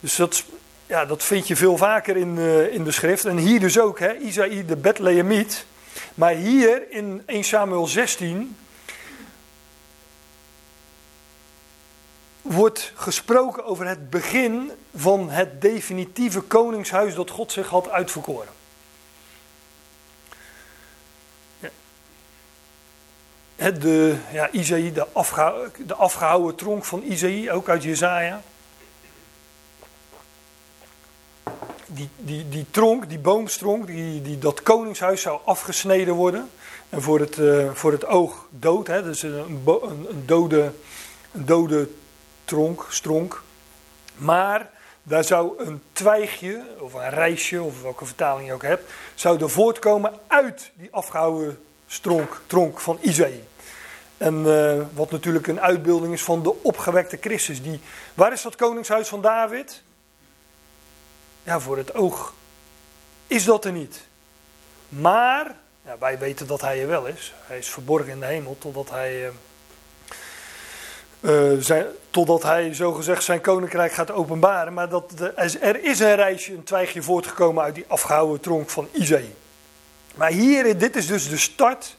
[0.00, 0.44] Dus dat,
[0.92, 3.24] ja, dat vind je veel vaker in, uh, in de schrift.
[3.24, 5.66] En hier dus ook, hè, Isaïe de Bethlehemiet.
[6.14, 8.56] Maar hier in 1 Samuel 16
[12.42, 18.52] wordt gesproken over het begin van het definitieve koningshuis dat God zich had uitverkoren.
[23.56, 25.06] de, ja, Isaïe, de,
[25.86, 28.42] de afgehouden tronk van Isaïe, ook uit Jezaja.
[31.94, 36.50] Die, die, die tronk, die boomstronk, die, die, dat koningshuis zou afgesneden worden.
[36.88, 40.72] En voor het, uh, voor het oog dood, hè, dus een, een, een, dode,
[41.32, 41.88] een dode
[42.44, 43.42] tronk, stronk.
[44.16, 44.70] Maar
[45.02, 49.50] daar zou een twijgje, of een reisje, of welke vertaling je ook hebt, zou er
[49.50, 53.44] voortkomen uit die afgehouden stronk, tronk van Isaïe.
[54.16, 57.62] En uh, wat natuurlijk een uitbeelding is van de opgewekte Christus.
[57.62, 57.80] Die,
[58.14, 59.82] waar is dat koningshuis van David?
[61.42, 62.34] Ja, voor het oog
[63.26, 64.00] is dat er niet.
[64.88, 67.34] Maar, ja, wij weten dat hij er wel is.
[67.40, 69.30] Hij is verborgen in de hemel totdat hij,
[71.20, 74.72] uh, zijn, totdat hij zogezegd zijn koninkrijk gaat openbaren.
[74.72, 79.34] Maar dat er is een reisje, een twijgje voortgekomen uit die afgehouden tronk van Isaïe.
[80.14, 81.96] Maar hier, dit is dus de start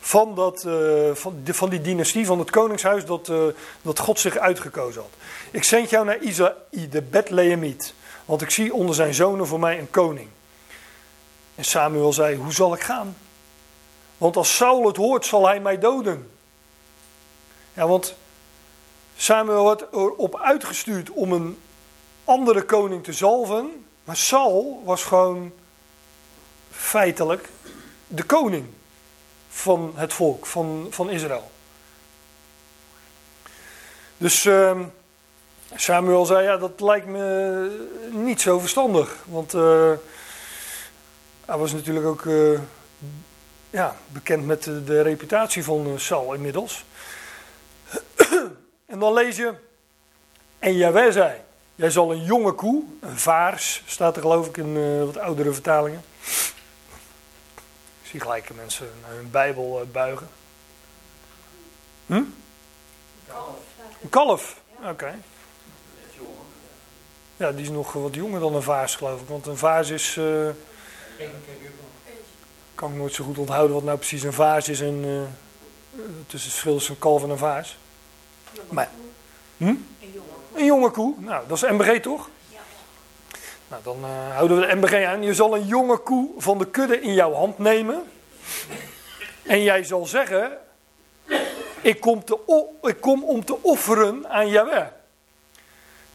[0.00, 0.74] van, dat, uh,
[1.14, 3.32] van, de, van die dynastie, van het koningshuis dat,
[3.82, 5.10] dat God zich uitgekozen had.
[5.50, 7.94] Ik zend jou naar Isaïe, de Bethlehemiet,
[8.26, 10.28] want ik zie onder zijn zonen voor mij een koning.
[11.54, 13.16] En Samuel zei, hoe zal ik gaan?
[14.18, 16.30] Want als Saul het hoort, zal hij mij doden.
[17.72, 18.14] Ja, want
[19.16, 21.58] Samuel werd erop uitgestuurd om een
[22.24, 25.52] andere koning te zalven, maar Saul was gewoon
[26.70, 27.48] feitelijk
[28.06, 28.66] de koning
[29.48, 31.50] van het volk, van, van Israël.
[34.16, 34.80] Dus uh,
[35.74, 39.16] Samuel zei, ja, dat lijkt me niet zo verstandig.
[39.24, 39.92] Want uh,
[41.44, 42.58] hij was natuurlijk ook uh,
[43.70, 46.84] ja, bekend met de, reputatie van uh, Saul inmiddels.
[48.86, 49.54] en dan lees je,
[50.58, 51.32] en Jawel zei,
[51.74, 56.04] jij zal een jonge koe, een vaars, staat er geloof ik in wat oudere vertalingen
[58.16, 60.28] zie gelijk mensen naar hun Bijbel eh, buigen.
[62.06, 62.14] Hm?
[62.14, 62.32] Een
[63.28, 63.58] kalf.
[64.02, 65.14] Een kalf, oké.
[67.36, 69.28] Ja, die is nog wat jonger dan een vaas, geloof ik.
[69.28, 70.16] Want een vaas is.
[70.16, 70.48] Uh,
[72.74, 75.04] kan ik nooit zo goed onthouden wat nou precies een vaas is en.
[75.04, 75.22] Uh,
[76.26, 77.78] tussen het verschil tussen een kalf en een vaas.
[78.68, 78.90] Maar.
[79.56, 79.74] Hm?
[80.54, 81.14] Een jonge koe.
[81.18, 82.28] Nou, dat is MBG toch?
[83.68, 85.22] Nou, dan houden we de MBG aan.
[85.22, 88.02] Je zal een jonge koe van de kudde in jouw hand nemen.
[89.42, 90.58] En jij zal zeggen:
[91.80, 92.38] Ik kom, te,
[92.82, 94.86] ik kom om te offeren aan Yahweh.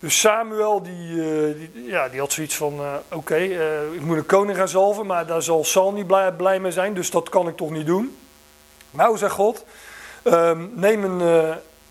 [0.01, 3.45] Dus Samuel, die, uh, die, ja, die had zoiets van: uh, Oké, okay,
[3.93, 6.93] ik moet een koning gaan zalven, maar daar zal Sal niet blij, blij mee zijn,
[6.93, 8.17] dus dat kan ik toch niet doen.
[8.91, 9.65] Nou, zegt God:
[10.23, 11.19] ehm, neem een,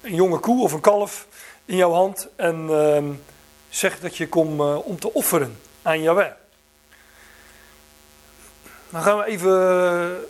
[0.00, 1.26] een jonge koe of een kalf
[1.64, 3.12] in jouw hand en ehm,
[3.68, 6.32] zegt dat je komt eh, om te offeren aan Yahweh.
[8.90, 10.24] Dan gaan we even,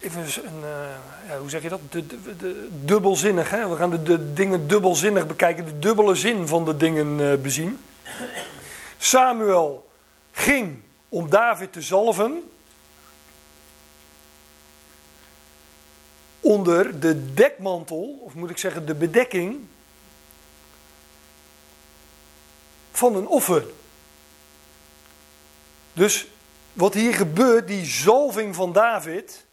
[0.00, 1.80] even een, uh, ja, hoe zeg je dat?
[1.90, 3.50] De, de, de, dubbelzinnig.
[3.50, 3.68] Hè?
[3.68, 7.78] We gaan de, de, dingen dubbelzinnig bekijken, de dubbele zin van de dingen uh, bezien.
[8.98, 9.90] Samuel
[10.32, 12.50] ging om David te zalven.
[16.40, 19.66] Onder de dekmantel, of moet ik zeggen de bedekking
[22.92, 23.64] van een offer.
[25.92, 26.26] Dus
[26.72, 29.46] wat hier gebeurt, die zalving van David,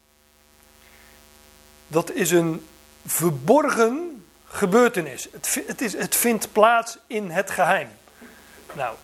[1.86, 2.66] dat is een
[3.06, 5.28] verborgen gebeurtenis.
[5.32, 7.88] Het, het, is, het vindt plaats in het geheim.
[8.72, 8.94] Nou,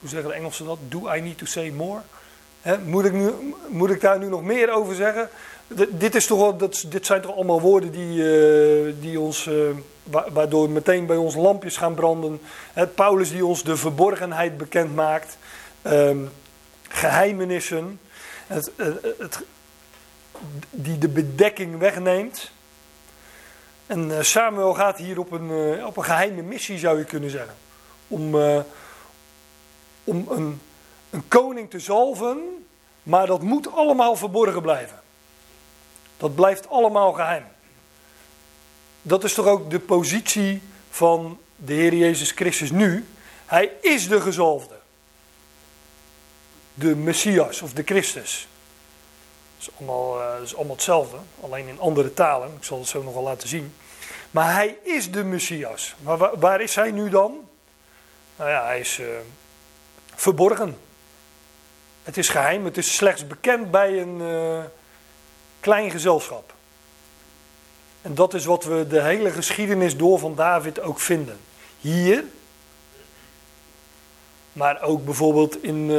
[0.00, 0.78] hoe zeggen de Engelsen dat?
[0.88, 2.00] Do I need to say more?
[2.84, 5.28] moet, ik nu, moet ik daar nu nog meer over zeggen?
[5.88, 9.70] dit, is toch dat, dit zijn toch allemaal woorden die, uh, die ons, uh,
[10.32, 12.40] waardoor meteen bij ons lampjes gaan branden.
[12.94, 15.36] Paulus die ons de verborgenheid bekend maakt.
[15.86, 16.30] Um,
[16.88, 18.00] geheimenissen.
[18.46, 18.70] Het,
[19.18, 19.42] het,
[20.70, 22.50] die de bedekking wegneemt.
[23.86, 27.54] En uh, Samuel gaat hier op een, op een geheime missie, zou je kunnen zeggen.
[28.08, 28.34] Om,
[30.04, 30.60] om een,
[31.10, 32.66] een koning te zalven,
[33.02, 35.00] maar dat moet allemaal verborgen blijven.
[36.16, 37.44] Dat blijft allemaal geheim.
[39.02, 43.06] Dat is toch ook de positie van de Heer Jezus Christus nu.
[43.46, 44.74] Hij is de gezalfde.
[46.74, 48.48] De Messias of de Christus.
[49.60, 52.48] Dat is allemaal, dat is allemaal hetzelfde, alleen in andere talen.
[52.56, 53.74] Ik zal het zo nog wel laten zien.
[54.30, 55.94] Maar hij is de Messias.
[56.02, 57.48] Maar waar, is hij nu dan?
[58.36, 59.06] Nou ja, hij is uh,
[60.14, 60.78] verborgen.
[62.02, 64.64] Het is geheim, het is slechts bekend bij een, uh,
[65.60, 66.54] klein gezelschap.
[68.02, 71.40] En dat is wat we de hele geschiedenis door van David ook vinden.
[71.80, 72.24] Hier,
[74.52, 75.90] maar ook bijvoorbeeld in,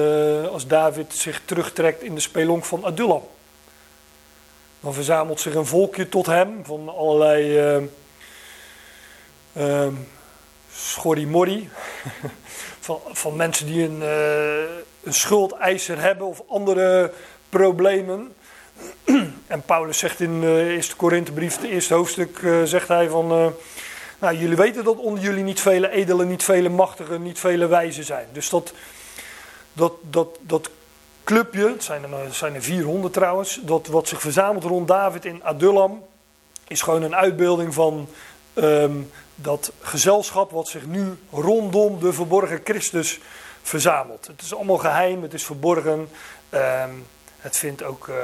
[0.52, 3.24] als David zich terugtrekt in de spelonk van Adullam.
[4.82, 7.84] Dan verzamelt zich een volkje tot hem van allerlei uh,
[9.88, 9.88] uh,
[12.80, 14.60] van, van mensen die een, uh,
[15.04, 17.12] een schuldeiser hebben of andere
[17.50, 18.34] problemen.
[19.48, 23.54] En Paulus zegt in de eerste Korinthebrief, het eerste hoofdstuk, uh, zegt hij van...
[24.20, 28.04] Nou, jullie weten dat onder jullie niet vele edelen, niet vele machtigen, niet vele wijzen
[28.04, 28.28] zijn.
[28.32, 28.74] Dus dat,
[29.74, 30.70] dat, dat, dat
[31.24, 35.44] clubje, het zijn, er, zijn er 400 trouwens, dat wat zich verzamelt rond David in
[35.44, 36.04] Adullam,
[36.68, 38.10] is gewoon een uitbeelding van
[38.54, 43.20] um, dat gezelschap wat zich nu rondom de verborgen Christus
[43.62, 44.28] verzamelt.
[44.28, 46.10] Het is allemaal geheim, het is verborgen.
[46.54, 47.08] Um,
[47.38, 48.08] het vindt ook...
[48.08, 48.16] Uh,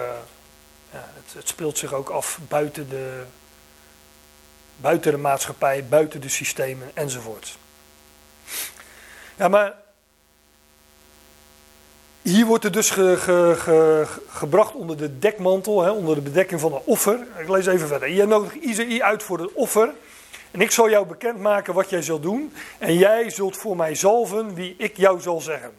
[0.92, 3.24] ja, het, het, speelt zich ook af buiten de,
[4.76, 7.58] buiten de maatschappij, buiten de systemen enzovoort.
[9.36, 9.74] Ja, maar
[12.30, 16.60] hier wordt het dus ge, ge, ge, gebracht onder de dekmantel, hè, onder de bedekking
[16.60, 17.28] van een offer.
[17.38, 18.10] Ik lees even verder.
[18.10, 19.90] Je nodigt Isaïe uit voor het offer.
[20.52, 22.54] En ik zal jou bekendmaken wat jij zult doen.
[22.78, 25.72] En jij zult voor mij zalven wie ik jou zal zeggen.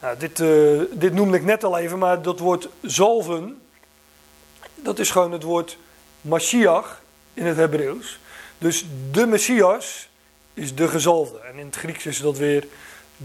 [0.00, 3.60] Nou, dit, uh, dit noemde ik net al even, maar dat woord zalven
[4.82, 5.78] dat is gewoon het woord
[6.20, 7.02] Mashiach
[7.34, 8.18] in het Hebreeuws.
[8.58, 10.08] Dus de Messias
[10.54, 11.38] is de gezalfde.
[11.38, 12.66] En in het Grieks is dat weer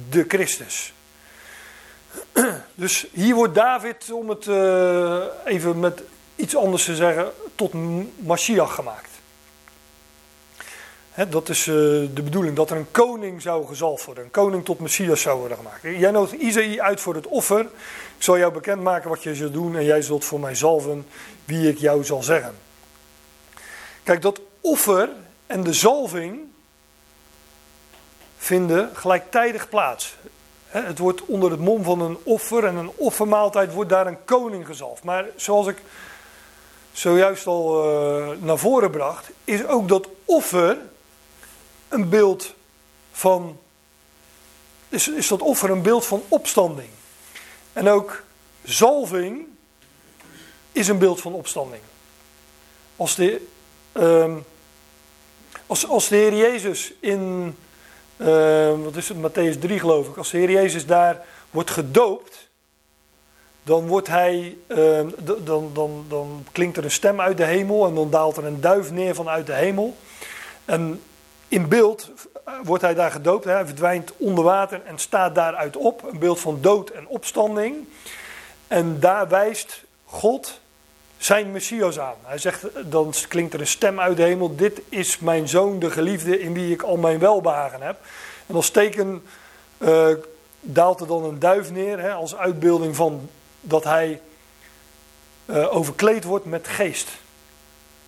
[0.10, 0.93] de Christus.
[2.76, 6.02] Dus hier wordt David, om het uh, even met
[6.36, 7.74] iets anders te zeggen, tot
[8.18, 9.10] Mashiach gemaakt.
[11.30, 11.76] dat is uh,
[12.14, 14.24] de bedoeling, dat er een koning zou gezalfd worden.
[14.24, 15.82] Een koning tot Messias zou worden gemaakt.
[15.82, 17.62] Jij nodigt Isaïe uit voor het offer.
[18.18, 21.06] Ik zal jou bekendmaken wat je zult doen en jij zult voor mij zalven
[21.46, 22.56] wie ik jou zal zeggen.
[24.04, 25.10] Kijk, dat offer
[25.48, 26.40] en de zalving
[28.38, 30.16] vinden gelijktijdig plaats.
[30.74, 34.66] Het wordt onder het mom van een offer en een offermaaltijd wordt daar een koning
[34.66, 35.04] gezalfd.
[35.04, 35.78] Maar zoals ik
[36.92, 40.78] zojuist al uh, naar voren bracht, is ook dat offer
[41.90, 42.54] een beeld
[43.12, 43.60] van.
[44.90, 46.90] Is, is dat offer een beeld van opstanding?
[47.74, 48.24] En ook
[48.64, 49.48] zalving
[50.72, 51.82] is een beeld van opstanding.
[52.96, 53.48] Als de,
[53.94, 54.36] uh,
[55.68, 57.56] als, als de Heer Jezus in,
[58.18, 62.50] uh, wat is het, Matthäus 3 geloof ik, als de Heer Jezus daar wordt gedoopt,
[63.64, 65.00] dan, wordt hij, uh,
[65.44, 68.62] dan, dan, dan klinkt er een stem uit de hemel en dan daalt er een
[68.62, 69.96] duif neer vanuit de hemel.
[70.66, 71.02] En
[71.48, 72.12] in beeld
[72.46, 76.40] eh, wordt hij daar gedoopt, hij verdwijnt onder water en staat daaruit op, een beeld
[76.40, 77.88] van dood en opstanding.
[78.68, 80.62] En daar wijst God
[81.26, 82.16] zijn Messias aan.
[82.22, 85.92] Hij zegt, dan klinkt er een stem uit de hemel, dit is mijn zoon, de
[85.92, 87.98] geliefde, in wie ik al mijn welbehagen heb.
[88.46, 89.24] En als teken
[89.78, 90.08] uh,
[90.60, 93.30] daalt er dan een duif neer, hè, als uitbeelding van
[93.62, 94.22] dat hij
[95.46, 97.10] uh, overkleed wordt met geest.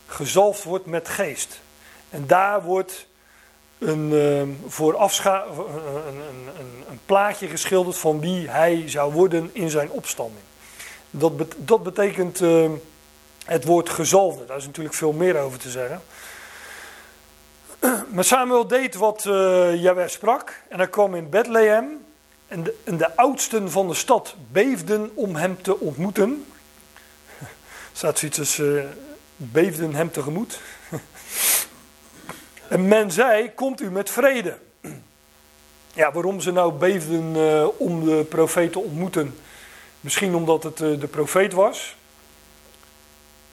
[0.07, 1.59] Gezalfd wordt met geest.
[2.09, 3.07] En daar wordt
[3.77, 4.55] een, uh, een,
[6.09, 10.43] een, een, plaatje geschilderd van wie hij zou worden in zijn opstanding.
[11.09, 12.41] Dat, bet dat betekent
[13.45, 14.45] het woord gezalfde.
[14.45, 16.01] Daar is natuurlijk veel meer over te zeggen.
[18.13, 20.61] Maar Samuel deed wat uh, Jaweh sprak.
[20.69, 22.05] En hij kwam in Bethlehem.
[22.47, 26.45] En de, en de oudsten van de stad beefden om hem te ontmoeten.
[27.39, 27.47] Er
[27.93, 28.83] staat zoiets als uh,
[29.35, 30.59] beefden hem tegemoet.
[32.67, 34.57] en men zei, komt u met vrede.
[35.93, 39.35] Ja, waarom ze nou beefden uh, om de profeet te ontmoeten.
[39.99, 41.95] Misschien omdat het de profeet was.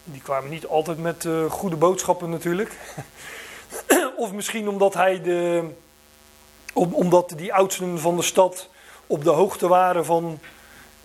[0.05, 2.76] Die kwamen niet altijd met uh, goede boodschappen natuurlijk.
[4.16, 5.68] of misschien omdat hij de.
[6.72, 8.68] Om, omdat die oudsten van de stad
[9.07, 10.38] op de hoogte waren van.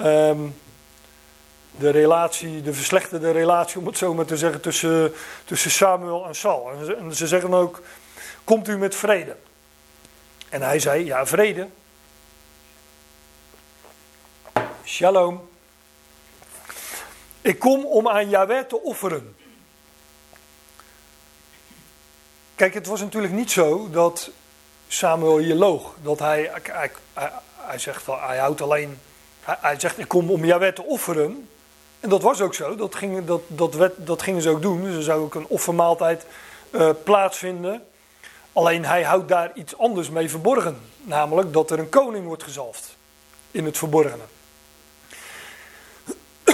[0.01, 0.55] Um,
[1.77, 5.13] de relatie, de verslechterde relatie, om het zo maar te zeggen, tussen,
[5.45, 6.71] tussen Samuel en Saul.
[6.71, 7.81] En ze, en ze zeggen ook:
[8.43, 9.35] Komt u met vrede?
[10.49, 11.67] En hij zei: Ja, vrede.
[14.83, 15.49] Shalom.
[17.47, 19.35] Ik kom om aan Yahweh te offeren.
[22.55, 24.29] Kijk, het was natuurlijk niet zo dat
[24.87, 25.95] Samuel hier loog.
[26.01, 26.91] Dat hij, hij,
[27.55, 28.99] hij, zegt, hij houdt alleen,
[29.41, 31.49] hij, zegt ik kom om Yahweh te offeren.
[31.99, 34.83] En dat was ook zo, dat, ging, dat, dat, dat gingen ze ook doen.
[34.83, 36.25] Dus er zou ook een offermaaltijd
[36.71, 37.85] uh, plaatsvinden.
[38.53, 40.81] Alleen hij houdt daar iets anders mee verborgen.
[41.03, 42.97] Namelijk dat er een koning wordt gezalfd.
[43.51, 44.23] In het verborgene.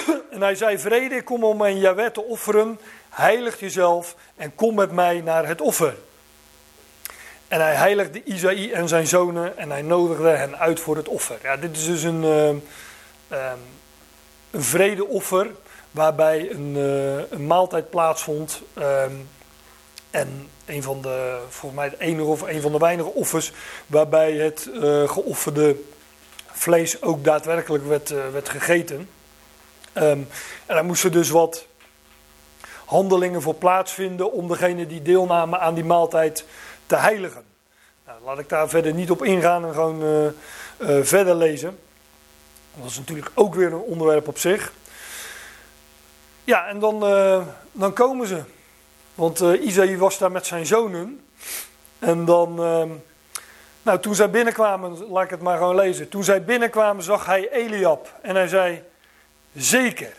[0.30, 2.78] En hij zei: Vrede, ik kom om mijn Jaweh te offeren.
[3.10, 5.94] Heilig jezelf en kom met mij naar het offer.
[7.48, 11.36] En hij heiligde Isaïe en zijn zonen en hij nodigde hen uit voor het offer.
[11.42, 12.62] Ja, dit is dus een, uh, um,
[14.50, 15.50] een vredeoffer
[15.90, 18.62] waarbij een, uh, een maaltijd plaatsvond.
[18.78, 19.28] Um,
[20.10, 23.52] en een van de, volgens mij het enige of een van de weinige offers
[23.86, 25.76] waarbij het uh, geofferde
[26.46, 29.08] vlees ook daadwerkelijk werd, werd gegeten.
[29.96, 30.28] Um,
[30.66, 31.66] en daar moesten dus wat
[32.84, 36.44] handelingen voor plaatsvinden om degene die deelnamen aan die maaltijd
[36.86, 37.44] te heiligen.
[38.06, 40.24] Nou, laat ik daar verder niet op ingaan en gewoon uh,
[40.78, 41.78] uh, verder lezen.
[42.74, 44.72] Dat is natuurlijk ook weer een onderwerp op zich.
[46.44, 47.42] Ja, en dan, uh,
[47.72, 48.42] dan komen ze.
[49.14, 51.26] Want Isaïe was daar met zijn zonen.
[51.98, 52.88] En dan, ehm,
[53.82, 56.08] nou toen zij binnenkwamen, laat ik het maar gewoon lezen.
[56.08, 58.82] Toen zij binnenkwamen zag hij Eliab en hij zei...
[59.54, 60.12] Zeker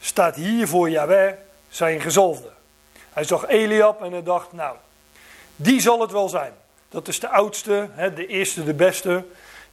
[0.00, 1.32] staat hier voor Yahweh
[1.68, 2.50] zijn gezalfde.
[3.12, 4.76] Hij zag Eliab en hij dacht, nou,
[5.56, 6.52] die zal het wel zijn.
[6.88, 9.24] Dat is de oudste, de eerste, de beste,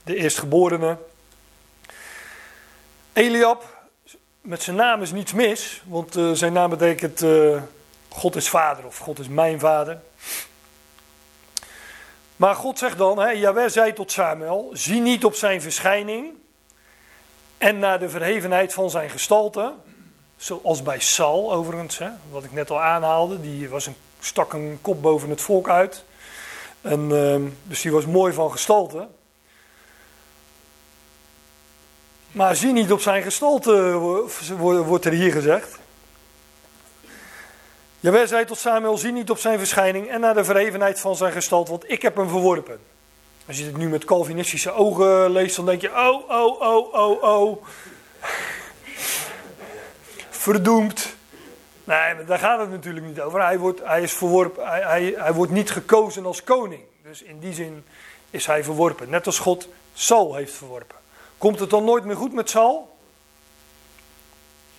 [0.03, 0.97] de eerstgeborene.
[3.13, 3.63] Eliab,
[4.41, 7.61] met zijn naam is niets mis, want uh, zijn naam betekent uh,
[8.09, 10.01] God is vader of God is mijn vader.
[12.35, 16.33] Maar God zegt dan, hè, Yahweh zei tot Samuel, zie niet op zijn verschijning,
[17.57, 19.73] en naar de verhevenheid van zijn gestalte,
[20.37, 24.77] zoals bij Saul overigens, hè, wat ik net al aanhaalde, die was een, stak een
[24.81, 26.03] kop boven het volk uit.
[26.81, 29.07] En, uh, dus die was mooi van gestalte.
[32.31, 33.93] Maar zie niet op zijn gestalte,
[34.59, 35.79] wordt er hier gezegd.
[37.99, 41.31] Jawel zei tot Samuel, zie niet op zijn verschijning en naar de verhevenheid van zijn
[41.31, 42.79] gestalte, want ik heb hem verworpen.
[43.47, 47.23] Als je dit nu met Calvinistische ogen leest, dan denk je: oh, oh, oh, oh,
[47.23, 47.65] oh.
[50.29, 51.15] Verdoemd.
[51.83, 53.41] Nee, daar gaat het natuurlijk niet over.
[53.41, 56.81] Hij wordt, hij is verworpen, hij, hij, wordt niet gekozen als koning.
[57.03, 57.85] Dus in die zin
[58.29, 59.09] is hij verworpen.
[59.09, 60.97] Net als God Saul heeft verworpen.
[61.37, 62.97] Komt het dan nooit meer goed met Saul?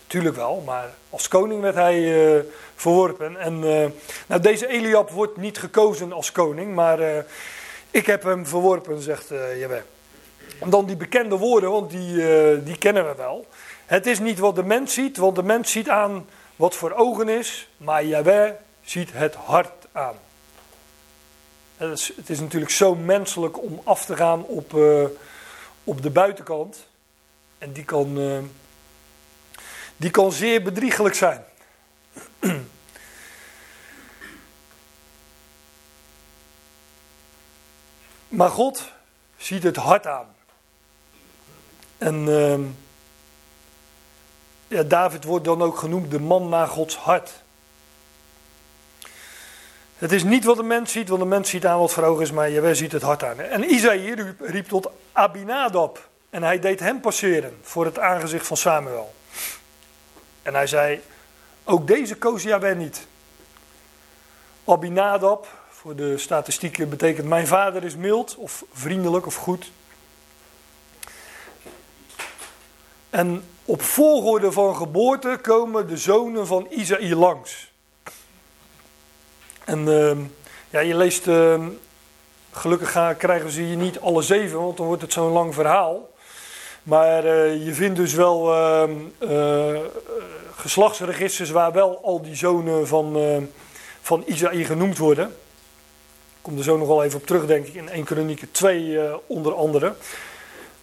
[0.06, 2.40] Tuurlijk wel, maar als koning werd hij uh,
[2.74, 3.36] verworpen.
[3.36, 3.86] En uh,
[4.26, 7.18] nou, deze Eliab wordt niet gekozen als koning, maar uh,
[7.96, 9.72] ik heb hem verworpen, zegt uh.
[10.60, 13.46] En dan die bekende woorden, want die, uh, die kennen we wel.
[13.86, 16.26] Het is niet wat de mens ziet, want de mens ziet aan
[16.56, 20.14] wat voor ogen is, maar Jawel ziet het hart aan.
[21.76, 25.04] Het is, het is, natuurlijk zo menselijk om af te gaan op, uh,
[25.84, 26.86] op de buitenkant.
[27.58, 28.18] En die kan,
[29.96, 31.44] die kan zeer bedriegelijk zijn.
[38.36, 38.92] Maar God
[39.36, 40.26] ziet het hart aan.
[41.98, 42.58] En uh,
[44.68, 47.42] ja, David wordt dan ook genoemd de man naar Gods hart.
[49.98, 52.22] Het is niet wat de mens ziet, want de mens ziet aan wat voor ogen
[52.22, 53.40] is, maar Jawel ziet het hart aan.
[53.40, 58.56] En Isaïe riep, riep tot Abinadab en hij deed hem passeren voor het aangezicht van
[58.56, 59.14] Samuel.
[60.42, 61.02] En hij zei,
[61.64, 63.06] ook deze koos Jawel niet.
[64.64, 65.46] Abinadab,
[65.86, 69.70] voor de statistieken betekent mijn vader is mild of vriendelijk of goed.
[73.10, 77.72] En op volgorde van geboorte komen de zonen van Isaïe langs.
[79.64, 80.16] En uh,
[80.70, 81.66] ja, je leest, uh,
[82.50, 86.10] gelukkig krijgen ze hier niet alle zeven, want dan wordt het zo'n lang verhaal.
[86.82, 88.54] Maar uh, je vindt dus wel
[89.20, 89.80] uh,
[90.56, 93.16] geslachtsregisters waar wel al die zonen van,
[94.00, 95.36] van Isaïe genoemd worden.
[96.46, 99.54] Kom er zo nog wel even op terug, denk ik, in 1 Kronieken 2 onder
[99.54, 99.94] andere.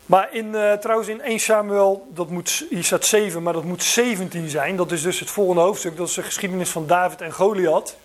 [0.05, 3.83] Maar in, uh, trouwens in 1 Samuel, dat moet, hier staat 7, maar dat moet
[3.83, 4.75] 17 zijn.
[4.75, 7.97] Dat is dus het volgende hoofdstuk, dat is de geschiedenis van David en Goliath.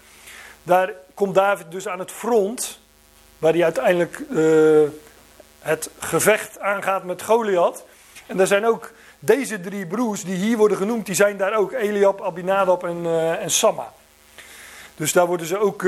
[0.63, 2.81] Daar komt David dus aan het front,
[3.39, 4.89] waar hij uiteindelijk uh,
[5.59, 7.85] het gevecht aangaat met Goliath.
[8.27, 11.73] En daar zijn ook deze drie broers die hier worden genoemd, die zijn daar ook.
[11.73, 13.93] Eliab, Abinadab en, uh, en Samma.
[14.97, 15.85] Dus daar worden ze ook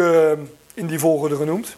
[0.81, 1.77] in die volgorde genoemd.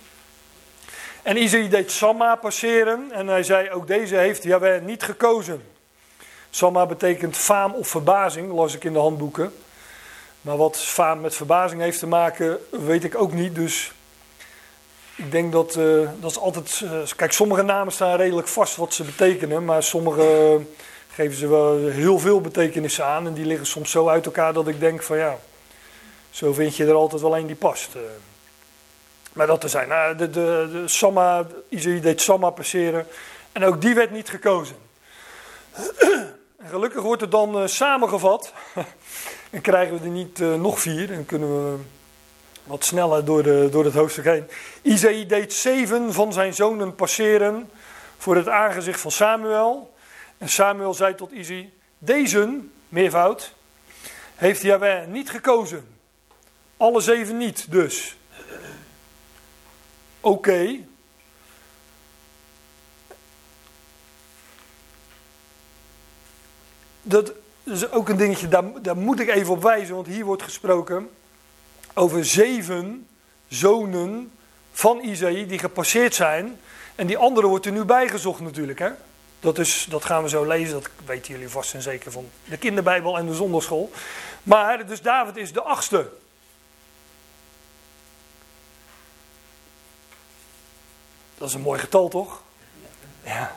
[1.22, 5.62] En Isaïe deed Samma passeren en hij zei, ook deze heeft Jaweh niet gekozen.
[6.50, 9.52] Samma betekent faam of verbazing, las ik in de handboeken.
[10.40, 13.54] Maar wat faam met verbazing heeft te maken, weet ik ook niet.
[13.54, 13.92] Dus
[15.16, 16.80] ik denk dat, uh, dat is altijd...
[16.84, 19.64] Uh, kijk, sommige namen staan redelijk vast wat ze betekenen.
[19.64, 20.60] Maar sommige
[21.08, 23.26] geven ze wel heel veel betekenissen aan.
[23.26, 25.38] En die liggen soms zo uit elkaar dat ik denk van ja...
[26.30, 27.88] Zo vind je er altijd wel een die past.
[29.32, 29.88] Maar dat te zijn.
[29.88, 33.06] Nou, de, de, de Samma, Isaïe deed Samma passeren.
[33.52, 34.76] En ook die werd niet gekozen.
[36.56, 38.52] En gelukkig wordt het dan uh, samengevat.
[39.50, 41.12] en krijgen we er niet uh, nog vier.
[41.12, 41.78] En kunnen we
[42.64, 44.48] wat sneller door, de, door het hoofdstuk heen.
[44.82, 47.70] Isaïe deed zeven van zijn zonen passeren.
[48.18, 49.94] Voor het aangezicht van Samuel.
[50.38, 52.58] En Samuel zei tot Isaïe: Deze,
[52.88, 53.54] meervoud,
[54.34, 55.86] heeft Jahweh niet gekozen.
[56.76, 58.16] Alle zeven niet dus
[60.22, 60.76] oké.
[67.02, 67.32] Dat
[67.64, 71.10] is ook een dingetje, daar, daar moet ik even op wijzen, want hier wordt gesproken
[71.94, 73.06] over zeven
[73.48, 74.32] zonen
[74.72, 76.58] van Isaïe die gepasseerd zijn.
[76.94, 78.78] En die andere wordt er nu bijgezocht natuurlijk.
[78.78, 78.90] Hè?
[79.40, 82.56] Dat, is, dat gaan we zo lezen, dat weten jullie vast en zeker van de
[82.56, 83.90] kinderbijbel en de zondagschool.
[84.42, 86.10] Maar, dus David is de achtste.
[91.42, 92.42] Dat is een mooi getal, toch?
[93.24, 93.56] Ja.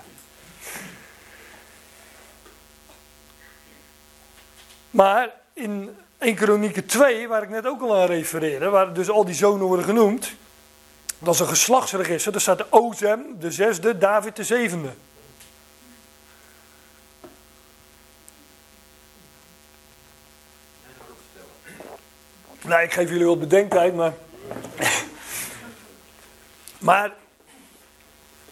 [4.90, 9.26] Maar in 1 Kronieken 2, waar ik net ook al aan refereerde, waar dus al
[9.26, 10.36] die zonen worden genoemd,
[11.20, 12.32] dat is een geslachtsregister.
[12.32, 14.90] Daar staat de Ozem, de zesde, David de zevende.
[22.62, 24.14] Nou, ik geef jullie wat bedenktijd, maar.
[26.80, 27.12] maar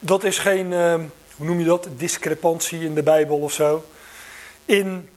[0.05, 1.01] dat is geen, ehm,
[1.35, 3.83] hoe noem je dat, discrepantie in de Bijbel of zo.
[4.65, 5.09] In,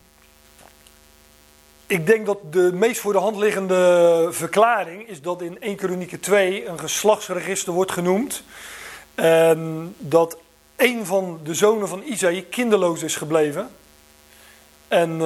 [1.87, 6.21] ik denk dat de meest voor de hand liggende verklaring is dat in 1 Kronieken
[6.21, 8.43] 2 een geslachtsregister wordt genoemd.
[9.15, 10.39] En dat
[10.77, 13.69] een van de zonen van Isaïe kinderloos is gebleven.
[14.89, 15.19] En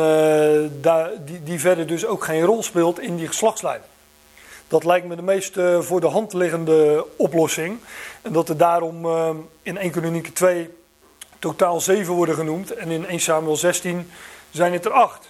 [0.81, 3.81] daar, die, die verder dus ook geen rol speelt in die geslachtslijn.
[4.71, 7.79] Dat lijkt me de meest uh, voor de hand liggende oplossing.
[8.23, 9.31] En dat er daarom uh,
[9.63, 10.71] in 1 Kronieken 2
[11.39, 12.75] totaal 7 worden genoemd.
[12.75, 14.11] En in 1 Samuel 16
[14.51, 15.25] zijn het er 8.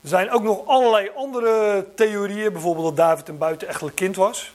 [0.00, 2.52] Er zijn ook nog allerlei andere theorieën.
[2.52, 4.52] Bijvoorbeeld dat David een buitenechtelijk kind was.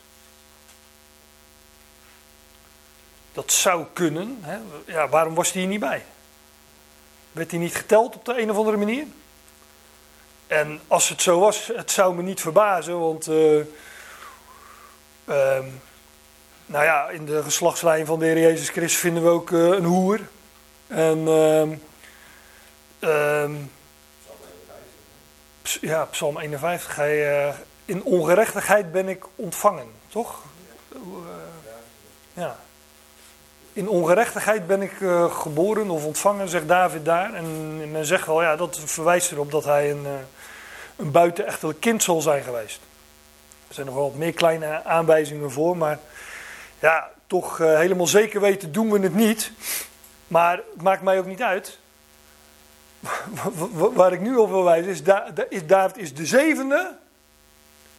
[3.32, 4.38] Dat zou kunnen.
[4.42, 4.58] Hè?
[4.86, 6.06] Ja, waarom was hij hier niet bij?
[7.32, 9.06] Werd hij niet geteld op de een of andere manier?
[10.54, 13.56] En als het zo was, het zou me niet verbazen, want uh,
[15.30, 15.82] um,
[16.66, 19.84] nou ja, in de geslachtslijn van de Heer Jezus Christus vinden we ook uh, een
[19.84, 20.20] hoer.
[20.88, 21.82] En um,
[23.00, 23.72] um,
[25.82, 27.54] ja, Psalm 51, hij, uh,
[27.86, 30.42] in ongerechtigheid ben ik ontvangen, toch?
[32.34, 32.56] ja.
[33.74, 34.94] In ongerechtigheid ben ik
[35.30, 37.34] geboren of ontvangen, zegt David daar.
[37.34, 40.06] En men zegt wel, ja, dat verwijst erop dat hij een,
[40.96, 42.80] een buitenechtelijk kind zal zijn geweest.
[43.68, 46.00] Er zijn nog wel wat meer kleine aanwijzingen voor, maar
[46.80, 49.52] ja, toch uh, helemaal zeker weten doen we het niet.
[50.28, 51.78] Maar het maakt mij ook niet uit.
[53.94, 56.96] waar ik nu op wil wijzen, is, da, is David is de zevende.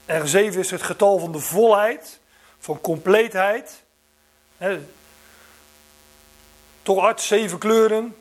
[0.05, 2.21] En zeven is het getal van de volheid,
[2.59, 3.83] van compleetheid.
[4.57, 4.81] He,
[6.83, 8.17] toch hard, zeven kleuren.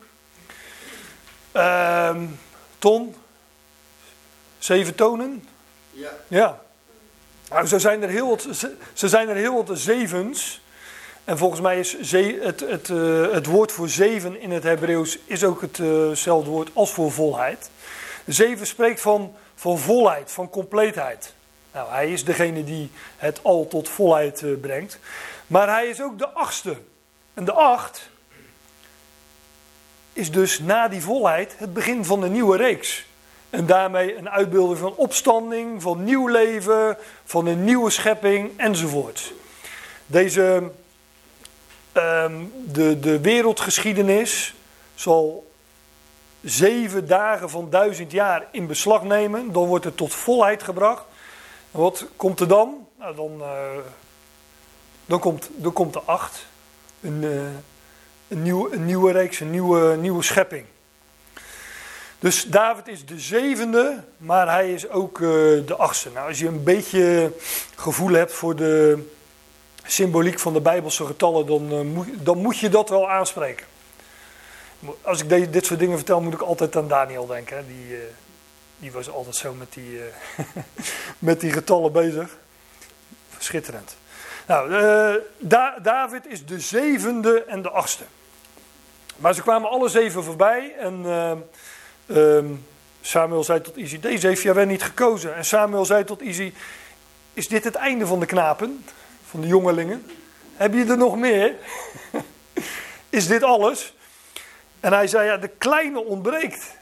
[1.52, 2.16] Uh,
[2.78, 3.14] ton,
[4.64, 5.48] zeven tonen.
[5.90, 6.10] Ja.
[6.28, 6.62] Ja.
[7.48, 8.46] Nou, zo zijn er heel wat,
[8.92, 10.62] ze zijn er heel wat zevens.
[11.24, 15.18] En volgens mij is ze, het, het, uh, het woord voor zeven in het Hebreeuws
[15.24, 17.70] is ook hetzelfde woord als voor volheid.
[18.26, 21.34] Zeven spreekt van, van volheid, van compleetheid.
[21.72, 24.98] Nou, hij is degene die het al tot volheid uh, brengt.
[25.46, 26.76] Maar hij is ook de achtste.
[27.34, 28.10] En de acht
[30.12, 33.04] is dus na die volheid het begin van de nieuwe reeks.
[33.54, 39.32] En daarmee een uitbeelding van opstanding, van nieuw leven, van een nieuwe schepping enzovoort.
[40.06, 40.70] Deze,
[41.92, 44.54] um, de, de wereldgeschiedenis
[44.94, 45.50] zal
[46.42, 49.52] zeven dagen van duizend jaar in beslag nemen.
[49.52, 51.04] Dan wordt het tot volheid gebracht.
[51.70, 52.86] En wat komt er dan?
[52.98, 53.46] Nou, dan, uh,
[55.06, 56.46] dan, komt, dan komt de acht.
[57.00, 57.40] Een, uh,
[58.28, 60.66] een, nieuw, een nieuwe reeks, een nieuwe, nieuwe schepping.
[62.24, 65.28] Dus David is de zevende, maar hij is ook uh,
[65.66, 66.10] de achtste.
[66.10, 67.32] Nou, als je een beetje
[67.76, 69.06] gevoel hebt voor de
[69.86, 73.66] symboliek van de Bijbelse getallen, dan, uh, moet, dan moet je dat wel aanspreken.
[75.02, 77.66] Als ik de, dit soort dingen vertel, moet ik altijd aan Daniel denken.
[77.66, 77.98] Die, uh,
[78.78, 80.00] die was altijd zo met die,
[81.28, 82.36] met die getallen bezig.
[83.38, 83.96] Schitterend.
[84.46, 84.70] Nou,
[85.38, 88.04] da David is de zevende en de achtste.
[89.16, 91.04] Maar ze kwamen alle zeven voorbij en
[92.06, 92.66] Um,
[93.00, 95.34] Samuel zei tot Izzy, deze heeft Jawel niet gekozen.
[95.34, 96.52] En Samuel zei tot Izzy,
[97.32, 98.84] is dit het einde van de knapen,
[99.28, 100.06] van de jongelingen?
[100.56, 101.54] Heb je er nog meer?
[103.08, 103.94] is dit alles?
[104.80, 106.76] En hij zei, ja, de kleine ontbreekt.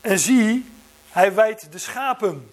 [0.00, 0.72] En zie,
[1.08, 2.50] hij wijdt de schapen.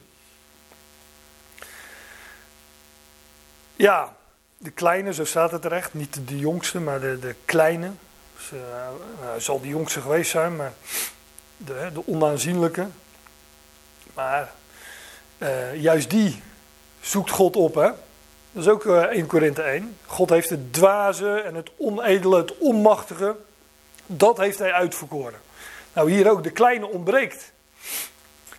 [3.76, 4.16] Ja,
[4.58, 5.94] de kleine, zo staat het terecht.
[5.94, 7.92] Niet de jongste, maar de, de kleine.
[8.50, 10.74] Dus, uh, zal de jongste geweest zijn, maar
[11.58, 12.88] de, de onaanzienlijke.
[14.14, 14.52] Maar
[15.38, 16.42] uh, juist die
[17.02, 17.90] zoekt God op, hè.
[18.52, 19.98] Dat is ook uh, 1 Korinthe 1.
[20.06, 23.36] God heeft het dwaze en het onedele, het onmachtige,
[24.06, 25.40] dat heeft hij uitverkoren.
[25.94, 27.52] Nou, hier ook, de kleine ontbreekt.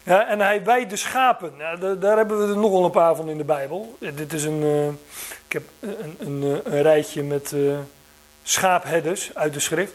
[0.03, 1.53] Ja, en hij wijdt de schapen.
[2.01, 3.97] Daar, hebben we er nogal een paar van in de Bijbel.
[3.99, 4.99] Dit is een,
[5.47, 7.55] ik heb een, een, een rijtje met
[8.43, 9.93] schaapherders uit de schrift.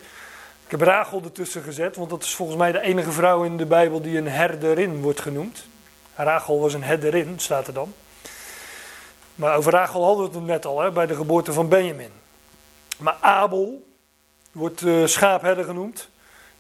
[0.66, 3.66] Ik heb Rachel ertussen gezet, want dat is volgens mij de enige vrouw in de
[3.66, 5.66] Bijbel die een herderin wordt genoemd.
[6.16, 7.94] Rachel was een herderin, staat er dan.
[9.36, 12.12] Maar over Rachel hadden we het net al, hè, bij de geboorte van Benjamin.
[12.98, 13.88] Maar Abel
[14.52, 16.10] wordt uh, schaapherder genoemd.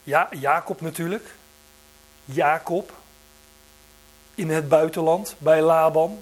[0.03, 1.35] Ja, Jacob natuurlijk.
[2.25, 2.93] Jacob.
[4.35, 6.19] In het buitenland, bij Laban.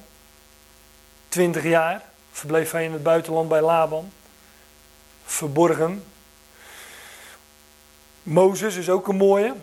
[1.27, 2.01] Twintig jaar
[2.31, 4.11] verbleef hij in het buitenland bij Laban
[5.25, 6.03] verborgen.
[8.23, 9.53] Mozes is ook een mooie.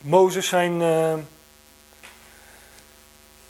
[0.00, 0.80] Mozes zijn.
[0.80, 1.14] Uh,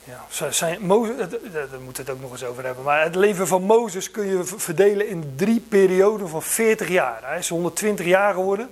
[0.05, 2.85] ja, zijn Mozes, daar moeten we het ook nog eens over hebben.
[2.85, 7.21] Maar het leven van Mozes kun je verdelen in drie perioden van 40 jaar.
[7.25, 8.71] Hij is 120 jaar geworden.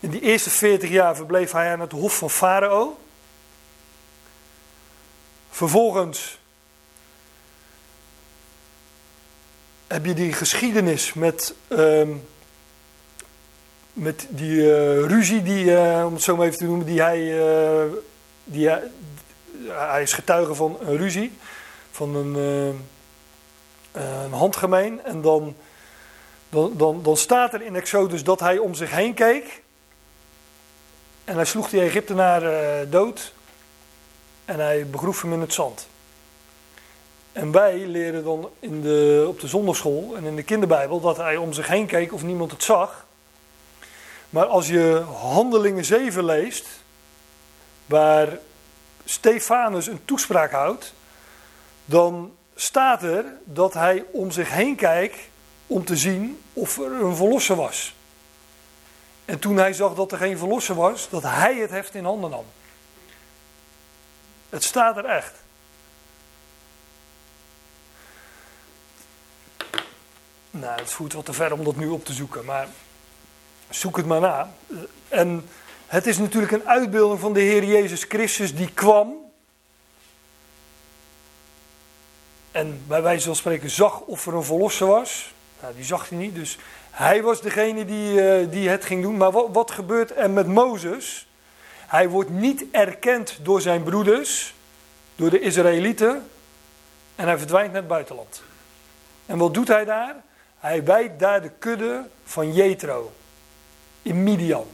[0.00, 2.98] In die eerste 40 jaar verbleef hij aan het hof van Farao.
[5.50, 6.37] Vervolgens
[9.88, 12.08] heb je die geschiedenis met, uh,
[13.92, 17.20] met die uh, ruzie, die, uh, om het zo maar even te noemen, die hij,
[17.20, 17.92] uh,
[18.44, 18.82] die hij,
[19.68, 21.32] hij is getuige van een ruzie,
[21.90, 22.34] van een,
[23.92, 25.04] een handgemeen.
[25.04, 25.56] En dan,
[26.48, 29.62] dan, dan, dan staat er in Exodus dat hij om zich heen keek.
[31.24, 32.42] En hij sloeg die Egyptenaar
[32.90, 33.32] dood.
[34.44, 35.88] En hij begroef hem in het zand.
[37.38, 41.36] En wij leren dan in de, op de zondagschool en in de kinderbijbel dat hij
[41.36, 43.06] om zich heen keek of niemand het zag.
[44.30, 46.66] Maar als je Handelingen 7 leest,
[47.86, 48.38] waar
[49.04, 50.94] Stefanus een toespraak houdt,
[51.84, 55.18] dan staat er dat hij om zich heen kijkt
[55.66, 57.94] om te zien of er een verlosser was.
[59.24, 62.30] En toen hij zag dat er geen verlosser was, dat hij het heft in handen
[62.30, 62.46] nam.
[64.48, 65.46] Het staat er echt.
[70.50, 72.68] Nou, het voert wat te ver om dat nu op te zoeken, maar
[73.70, 74.52] zoek het maar na.
[75.08, 75.48] En
[75.86, 79.14] het is natuurlijk een uitbeelding van de Heer Jezus Christus die kwam.
[82.50, 85.34] En bij wijze van spreken zag of er een verlosser was.
[85.60, 86.58] Nou, die zag hij niet, dus
[86.90, 89.16] Hij was degene die, eh, die het ging doen.
[89.16, 91.28] Maar wat, wat gebeurt er met Mozes?
[91.86, 94.54] Hij wordt niet erkend door zijn broeders,
[95.16, 96.30] door de Israëlieten.
[97.16, 98.42] En hij verdwijnt naar het buitenland.
[99.26, 100.16] En wat doet hij daar?
[100.68, 103.12] Hij wijdt daar de kudde van Jethro
[104.02, 104.66] in Midian.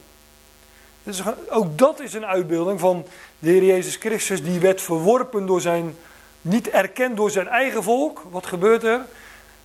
[1.02, 3.06] Dus ook dat is een uitbeelding van
[3.38, 4.42] de Heer Jezus Christus.
[4.42, 5.96] Die werd verworpen door zijn,
[6.40, 8.22] niet erkend door zijn eigen volk.
[8.30, 9.00] Wat gebeurt er?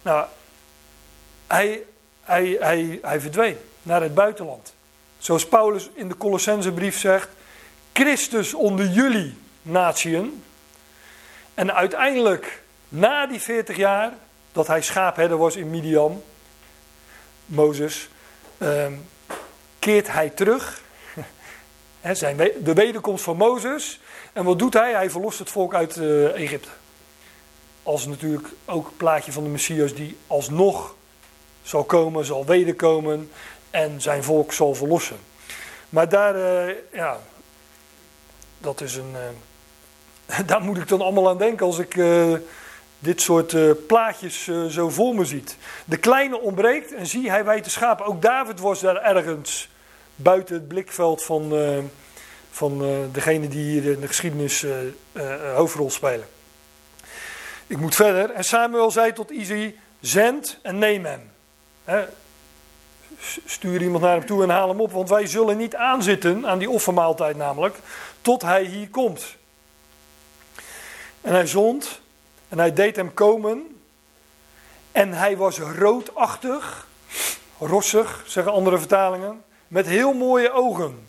[0.01, 0.25] Nou,
[1.47, 1.84] hij,
[2.21, 4.73] hij, hij, hij verdween naar het buitenland.
[5.17, 7.30] Zoals Paulus in de Colossensebrief zegt:
[7.93, 10.43] Christus onder jullie natieën.
[11.53, 14.13] En uiteindelijk, na die 40 jaar,
[14.52, 16.24] dat hij schaapherder was in Midian,
[17.45, 18.10] Mozes,
[18.58, 18.93] ehm,
[19.80, 20.82] keert hij terug.
[22.12, 24.00] zijn, de wederkomst van Mozes.
[24.34, 24.91] En wat doet hij?
[24.93, 26.70] Hij verlost het volk uit uh, Egypte.
[27.84, 30.95] Als natuurlijk ook een plaatje van de Messias die alsnog
[31.62, 33.32] zal komen, zal wederkomen
[33.70, 35.18] en zijn volk zal verlossen.
[35.89, 37.20] Maar daar, uh, ja,
[38.58, 39.14] dat is een.
[39.14, 41.95] Uh, daar moet ik dan allemaal aan denken als ik
[43.00, 45.58] dit soort plaatjes zo voor me ziet.
[45.86, 48.06] De kleine ontbreekt en zie hij wijt de schapen.
[48.06, 49.70] Ook David was daar ergens
[50.16, 51.54] buiten het blikveld van,
[52.52, 54.66] van degene die hier in de geschiedenis
[55.56, 56.28] hoofdrol spelen.
[57.68, 58.32] Ik moet verder.
[58.32, 61.32] En Samuel zei tot Izzy: Zend en neem hem.
[63.45, 66.60] Stuur iemand naar hem toe en haal hem op, want wij zullen niet aanzitten aan
[66.60, 67.76] die offermaaltijd namelijk,
[68.22, 69.36] tot hij hier komt.
[71.22, 72.02] En hij zond
[72.50, 73.80] en hij deed hem komen
[74.91, 76.88] en hij was roodachtig,
[77.60, 81.08] rossig, zeggen andere vertalingen, met heel mooie ogen.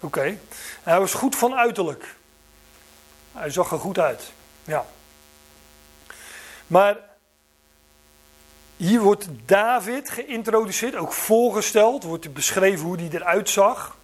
[0.00, 0.38] Oké,
[0.82, 2.16] hij was goed van uiterlijk.
[3.32, 4.32] Hij zag er goed uit,
[4.64, 4.86] ja.
[6.66, 6.96] Maar
[8.76, 13.96] hier wordt David geïntroduceerd, ook voorgesteld, wordt beschreven hoe hij eruit zag.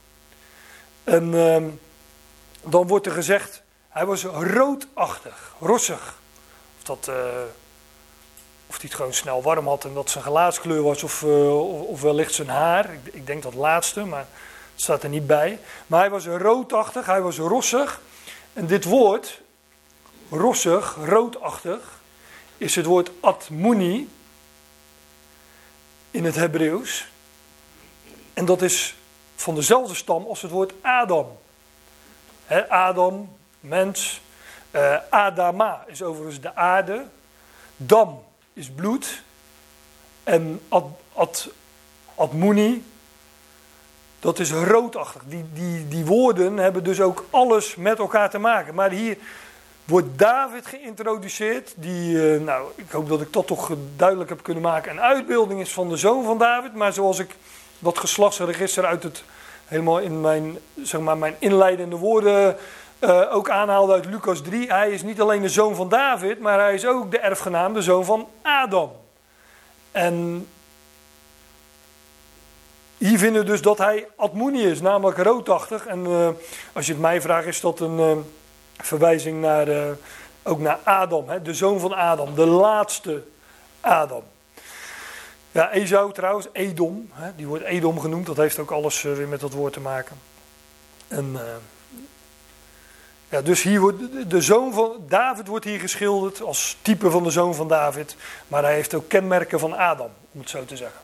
[1.05, 1.69] En ehm,
[2.63, 3.63] dan wordt er gezegd,
[3.97, 6.19] hij was roodachtig, rossig.
[6.79, 7.15] Of, dat, uh,
[8.67, 12.01] of hij het gewoon snel warm had en dat zijn gelaatskleur was, of, uh, of,
[12.01, 12.93] wellicht zijn haar.
[12.93, 14.27] Ik, ik, denk dat laatste, maar
[14.73, 15.59] het staat er niet bij.
[15.87, 18.01] Maar hij was roodachtig, hij was rossig.
[18.53, 19.41] En dit woord,
[20.31, 22.01] rossig, roodachtig,
[22.57, 24.11] is het woord atmuni
[26.11, 27.07] in het Hebreeuws.
[28.35, 28.97] En dat is
[29.37, 31.39] van dezelfde stam als het woord Adam.
[32.69, 33.36] Adam,
[33.69, 34.21] mens.
[34.71, 37.05] Uh, Adama is overigens de aarde.
[37.77, 39.23] Dam is bloed.
[40.25, 41.49] En ad, ad,
[44.21, 45.23] dat is roodachtig.
[45.27, 48.75] Die, die, die woorden hebben dus ook alles met elkaar te maken.
[48.75, 49.17] Maar hier
[49.85, 51.75] wordt David geïntroduceerd.
[51.77, 54.91] Die, uh, nou, ik hoop dat ik dat toch duidelijk heb kunnen maken.
[54.91, 56.75] Een uitbeelding is van de zoon van David.
[56.75, 57.31] Maar zoals ik
[57.79, 59.25] dat geslachtsregister uit het,
[59.65, 62.57] helemaal in mijn, zeg maar, mijn inleidende woorden
[63.01, 64.73] uh, ook aanhaalde uit Lucas 3.
[64.73, 67.83] Hij is niet alleen de zoon van David, maar hij is ook de erfgenaam, de
[67.83, 68.93] zoon van Adam.
[69.93, 70.47] En
[72.99, 75.87] hier vinden we dus dat hij Admoni is, namelijk roodachtig.
[75.87, 76.29] En uh,
[76.73, 78.25] als je het mij vraagt, is dat een
[78.77, 79.69] verwijzing naar,
[80.43, 83.23] ook naar Adam, hè, de zoon van Adam, de laatste
[83.81, 84.23] Adam.
[85.53, 89.41] Ja, Esau trouwens, Edom, hè, die wordt Edom genoemd, dat heeft ook alles weer met
[89.41, 90.17] dat woord te maken.
[91.09, 91.37] En,
[93.29, 97.31] ja, dus hier wordt de zoon van David wordt hier geschilderd als type van de
[97.31, 98.17] zoon van David,
[98.49, 101.01] maar hij heeft ook kenmerken van Adam, om het zo te zeggen.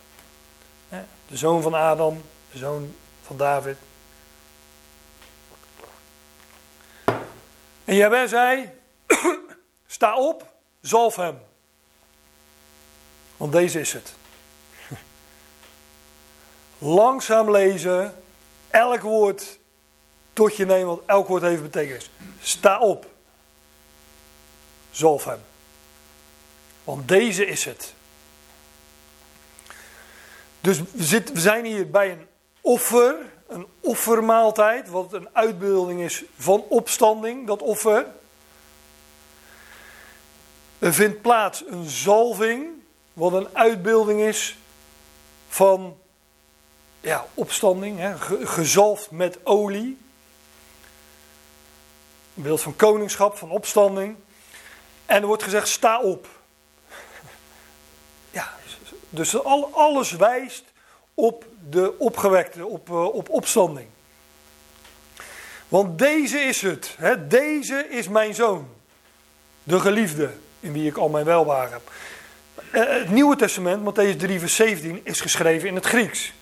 [1.27, 3.77] De zoon van Adam, de zoon van David,
[7.85, 8.71] En Jabez zei,
[9.87, 11.39] sta op, zalf hem.
[13.37, 14.15] Want deze is het.
[16.79, 18.23] Langzaam lezen,
[18.71, 19.59] elk woord
[20.33, 22.11] tot je nemen, elk woord heeft betekenis.
[22.41, 23.07] Sta op,
[24.91, 25.41] zalf hem.
[26.85, 27.95] Want deze is het.
[30.61, 32.27] Dus we, we zijn hier bij een
[32.61, 33.17] offer
[33.53, 38.07] een offermaaltijd, wat een uitbeelding is van opstanding, dat offer.
[40.79, 42.67] Er vindt plaats een zalving,
[43.13, 44.59] wat een uitbeelding is
[45.49, 45.97] van
[47.01, 49.99] ja, opstanding, hè, gezalfd met olie.
[52.37, 54.17] Een beeld van koningschap, van opstanding.
[55.07, 56.29] En er wordt gezegd: sta op.
[58.31, 58.53] Ja,
[59.11, 60.65] dus alles wijst
[61.15, 63.87] op de opgewekte, op, uh, op opstanding.
[65.69, 66.95] Want deze is het.
[66.99, 67.27] Hè?
[67.27, 68.69] Deze is mijn zoon.
[69.63, 70.31] De geliefde,
[70.61, 71.91] in wie ik al mijn welwaar heb.
[72.71, 76.33] eh, het Nieuwe Testament, Matthäus 3, vers 17, is geschreven in het Grieks.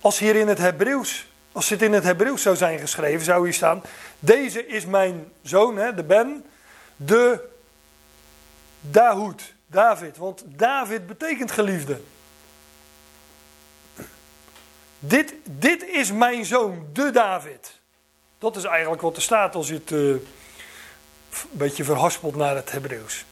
[0.00, 3.54] Als hier in het Hebreeuws, als dit in het Hebreeuws zou zijn geschreven, zou hier
[3.54, 3.82] staan:
[4.18, 6.44] Deze is mijn zoon, hè, de Ben,
[6.96, 7.48] de
[8.80, 10.16] Dahoed, David.
[10.16, 12.00] Want David betekent geliefde.
[14.98, 17.78] Dit, dit is mijn zoon, de David.
[18.38, 20.22] Dat is eigenlijk wat er staat als je het uh, een
[21.50, 23.24] beetje verhaspelt naar het Hebreeuws.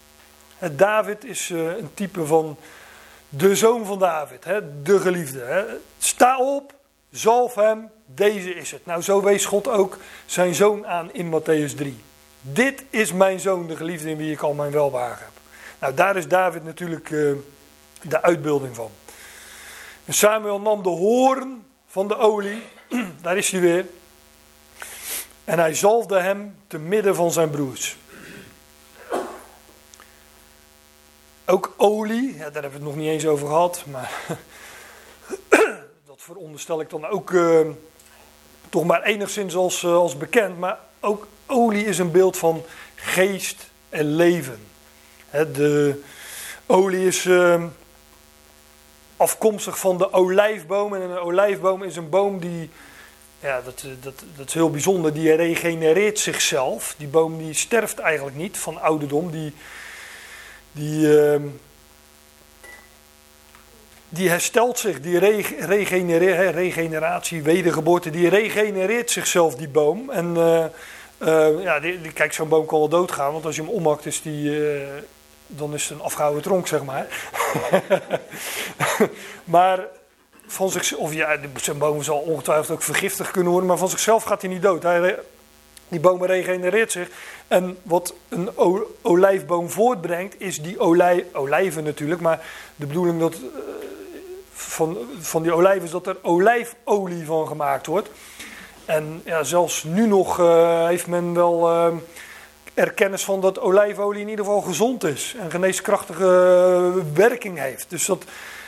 [0.73, 2.57] David is uh, een type van
[3.29, 5.41] de zoon van David, hè, de geliefde.
[5.41, 5.65] Hè.
[5.99, 6.75] Sta op,
[7.11, 8.87] zalf hem, deze is het.
[8.87, 12.01] Nou, zo wees God ook zijn zoon aan in Matthäus 3.
[12.41, 15.33] Dit is mijn zoon, de geliefde in wie ik al mijn welwagen heb.
[15.79, 17.37] Nou, daar is David natuurlijk uh,
[18.03, 18.91] de uitbeelding van.
[20.05, 22.63] En Samuel nam de hoorn van de olie,
[23.23, 23.87] daar is hij weer.
[25.45, 27.97] En hij zalfde hem te midden van zijn broers.
[31.47, 34.21] Ook olie, ja, daar hebben we het nog niet eens over gehad, maar
[36.07, 37.61] dat veronderstel ik dan ook uh,
[38.71, 40.59] toch maar enigszins als, uh, als bekend.
[40.59, 42.65] Maar ook olie is een beeld van
[42.95, 44.59] geest en leven.
[45.31, 46.03] De
[46.67, 47.63] olie is uh,
[49.17, 50.95] afkomstig van de olijfboom.
[50.95, 52.71] En een olijfboom is een boom die,
[53.41, 56.95] ja, dat, dat, dat is heel bijzonder, die regenereert zichzelf.
[56.99, 59.31] Die boom die sterft eigenlijk niet van ouderdom.
[59.31, 59.53] Die,
[60.73, 61.41] die, uh,
[64.09, 65.19] die herstelt zich, die
[65.67, 70.11] regenereert, regeneratie, wedergeboorte, die regenereert zichzelf, die boom.
[70.11, 70.65] En uh,
[71.19, 74.07] uh, ja, die, die, kijk, zo'n boom kan wel doodgaan, want als je hem ommakt,
[74.07, 74.83] is die, uh,
[75.47, 77.07] dan is het een afgehouden tronk, zeg maar.
[79.45, 79.87] maar
[80.47, 84.23] van zichzelf, of ja, zo'n boom zal ongetwijfeld ook vergiftigd kunnen worden, maar van zichzelf
[84.23, 84.83] gaat hij niet dood.
[84.83, 85.19] Hij,
[85.89, 87.09] die boom regenereert zich.
[87.49, 88.51] En wat een
[89.03, 92.21] olijfboom voortbrengt, is die olij, olijven natuurlijk.
[92.21, 92.47] Maar
[92.77, 93.35] de bedoeling dat,
[94.59, 98.11] van, van die olijven is dat er olijfolie van gemaakt wordt.
[98.85, 101.95] En ja, zelfs nu nog uh, heeft men wel uh,
[102.75, 105.35] erkennis van dat olijfolie in ieder geval gezond is.
[105.41, 107.91] En geneeskrachtige werking heeft.
[107.91, 108.25] Dus dat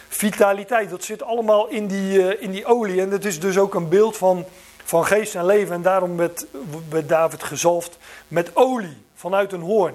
[0.09, 3.01] vitaliteit, dat zit allemaal in die, in die olie.
[3.01, 4.45] En dat is dus ook een beeld van
[4.85, 5.75] van geest en leven.
[5.75, 6.47] En daarom werd,
[6.89, 9.95] werd David gezalfd met olie vanuit een hoorn.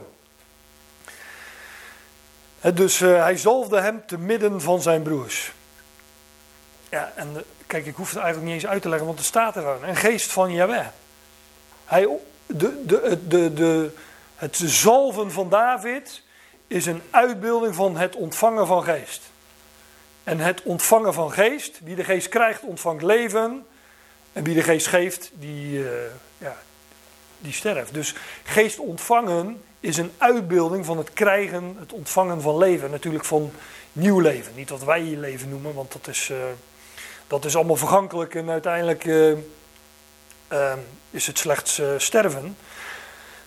[2.74, 5.54] dus hij zalfde hem te midden van zijn broers.
[6.90, 9.56] Ja, en kijk, ik hoef het eigenlijk niet eens uit te leggen, want er staat
[9.56, 9.84] er gewoon.
[9.84, 10.88] Een geest van Yahweh.
[11.86, 12.08] Hij,
[12.46, 13.90] de, de, de, de,
[14.36, 16.22] het zalven van David
[16.68, 19.22] is een uitbeelding van het ontvangen van geest.
[20.24, 23.66] En het ontvangen van geest, wie de geest krijgt, ontvangt leven.
[24.34, 25.90] En wie de geest geeft, die, uh,
[26.38, 26.56] ja,
[27.40, 27.94] die sterft.
[27.94, 32.92] Dus geest ontvangen is een uitbeelding van het krijgen, het ontvangen van leven.
[32.92, 33.52] Natuurlijk van
[33.92, 34.56] nieuw leven.
[34.56, 36.38] Niet wat wij hier leven noemen, want dat is, uh,
[37.28, 39.38] dat is allemaal vergankelijk en uiteindelijk uh,
[41.10, 42.58] is het slechts sterven.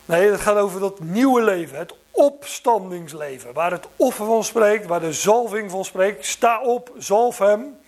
[0.05, 3.53] Nee, het gaat over dat nieuwe leven, het opstandingsleven.
[3.53, 6.26] Waar het offer van spreekt, waar de zalving van spreekt.
[6.26, 7.79] Sta op, zalf hem.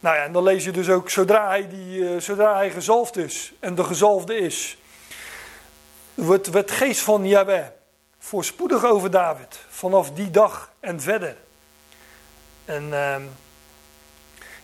[0.00, 3.16] Nou ja, en dan lees je dus ook, zodra hij, die, uh, zodra hij gezalfd
[3.16, 4.76] is en de gezalfde is,
[6.14, 7.66] wordt het geest van Yahweh
[8.18, 9.58] voorspoedig over David.
[9.68, 11.36] Vanaf die dag en verder.
[12.64, 13.16] En uh,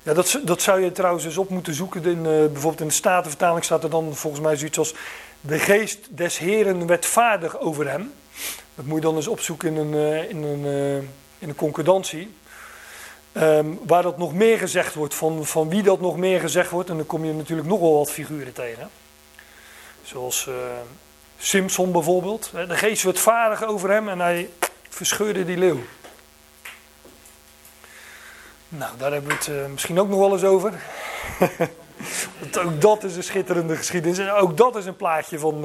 [0.07, 2.05] ja, dat, dat zou je trouwens eens op moeten zoeken.
[2.05, 4.95] In, uh, bijvoorbeeld in de Statenvertaling staat er dan volgens mij zoiets als...
[5.41, 8.13] De geest des Heren werd vaardig over hem.
[8.75, 10.65] Dat moet je dan eens opzoeken in een, uh, in een,
[11.39, 12.35] in een concordantie.
[13.33, 16.91] Um, waar dat nog meer gezegd wordt, van, van wie dat nog meer gezegd wordt.
[16.91, 18.91] En dan kom je natuurlijk nogal wat figuren tegen.
[20.03, 20.49] Zoals
[21.39, 22.51] Simpson bijvoorbeeld.
[22.53, 24.51] De geest werd vaardig over hem en hij
[24.89, 25.81] verscheurde die leeuw.
[28.79, 30.73] Nou, daar hebben we het uh, misschien ook nog wel eens over.
[32.65, 34.19] ook dat is een schitterende geschiedenis.
[34.19, 35.65] En ook dat is een plaatje van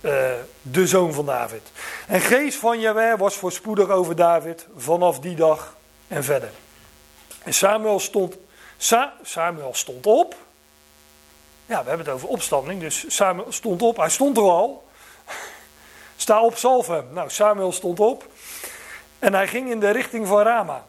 [0.00, 0.32] uh,
[0.62, 1.62] de zoon van David.
[2.06, 5.76] En geest van Jaweh was voorspoedig over David vanaf die dag
[6.08, 6.50] en verder.
[7.42, 8.36] En Samuel stond,
[8.76, 10.34] Sa, Samuel stond op.
[11.66, 13.96] Ja, we hebben het over opstanding, dus Samuel stond op.
[13.96, 14.88] Hij stond er al.
[16.16, 17.04] Sta op, salve.
[17.12, 18.26] Nou, Samuel stond op.
[19.18, 20.84] En hij ging in de richting van Rama.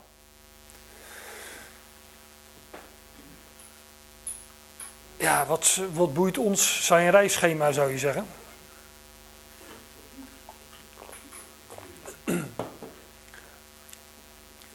[5.17, 8.25] Ja, wat, wat boeit ons zijn reisschema, zou je zeggen?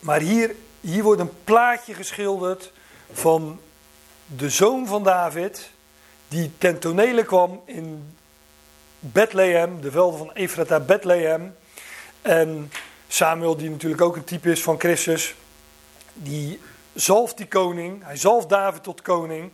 [0.01, 2.73] Maar hier, hier wordt een plaatje geschilderd
[3.13, 3.61] van
[4.27, 5.71] de zoon van David,
[6.29, 8.17] die ten tonele kwam in
[8.99, 11.57] Bethlehem, de velden van Efrata Bethlehem.
[12.23, 12.73] En
[13.09, 15.35] Samuel, die natuurlijk ook een type is van Christus,
[16.13, 16.61] die
[16.95, 19.53] zalft die koning, hij zalft David tot koning.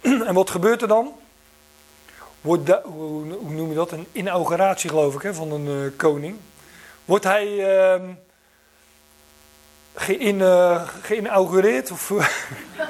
[0.28, 1.12] en wat gebeurt er dan?
[2.40, 3.92] Wordt hoe, noem je dat?
[3.92, 6.36] Een inauguratie, geloof ik, hè, van een uh, koning.
[7.04, 8.08] Wordt hij uh,
[9.94, 11.90] geïn, uh, geïnaugureerd?
[11.90, 12.08] Of,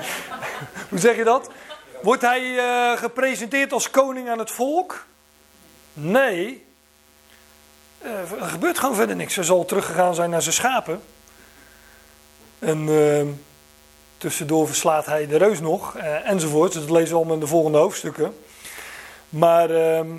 [0.90, 1.50] hoe zeg je dat?
[2.02, 5.04] Wordt hij uh, gepresenteerd als koning aan het volk?
[5.92, 6.66] Nee.
[8.02, 9.34] er gebeurt gewoon verder niks.
[9.34, 11.02] Hij zal teruggegaan zijn naar zijn schapen.
[12.59, 13.28] En ehm,
[14.19, 16.73] tussendoor verslaat hij de reus nog, enzovoort.
[16.73, 18.35] Dat lezen we allemaal in de volgende hoofdstukken.
[19.29, 20.16] Maar ehm,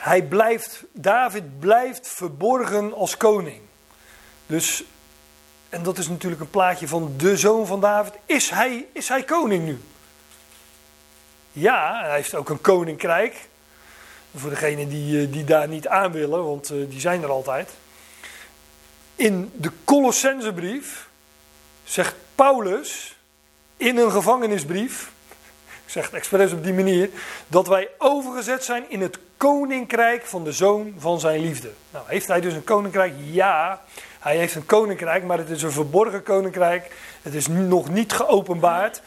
[0.00, 3.60] hij blijft, David blijft verborgen als koning.
[4.46, 4.84] Dus,
[5.68, 8.12] en dat is natuurlijk een plaatje van de zoon van David.
[8.26, 9.80] Is hij, is hij koning nu?
[11.52, 13.48] Ja, hij heeft ook een koninkrijk.
[14.34, 17.70] Voor degenen die, eh, die daar niet aan willen, want eh, die zijn er altijd.
[19.14, 21.08] In de Colossensebrief
[21.84, 23.16] zegt Paulus
[23.76, 25.10] in een gevangenisbrief
[25.88, 27.10] ik zeg het expres op die manier,
[27.46, 31.70] dat wij overgezet zijn in het koninkrijk van de zoon van zijn liefde.
[31.90, 33.14] Nou, heeft hij dus een koninkrijk?
[33.24, 33.82] Ja,
[34.18, 36.96] hij heeft een koninkrijk, maar het is een verborgen koninkrijk.
[37.22, 39.02] Het is nog niet geopenbaard.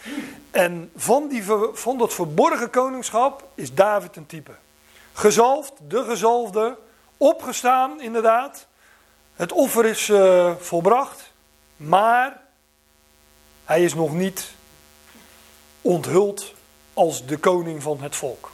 [0.52, 4.52] En van, die, van dat verborgen koningschap is David een type.
[5.14, 6.78] Gezalfd, de gezalfde,
[7.18, 8.68] opgestaan inderdaad.
[9.36, 11.34] Het offer is uh, volbracht,
[11.78, 12.41] maar
[13.72, 14.52] hij is nog niet
[15.82, 16.54] onthuld
[16.94, 18.52] als de koning van het volk.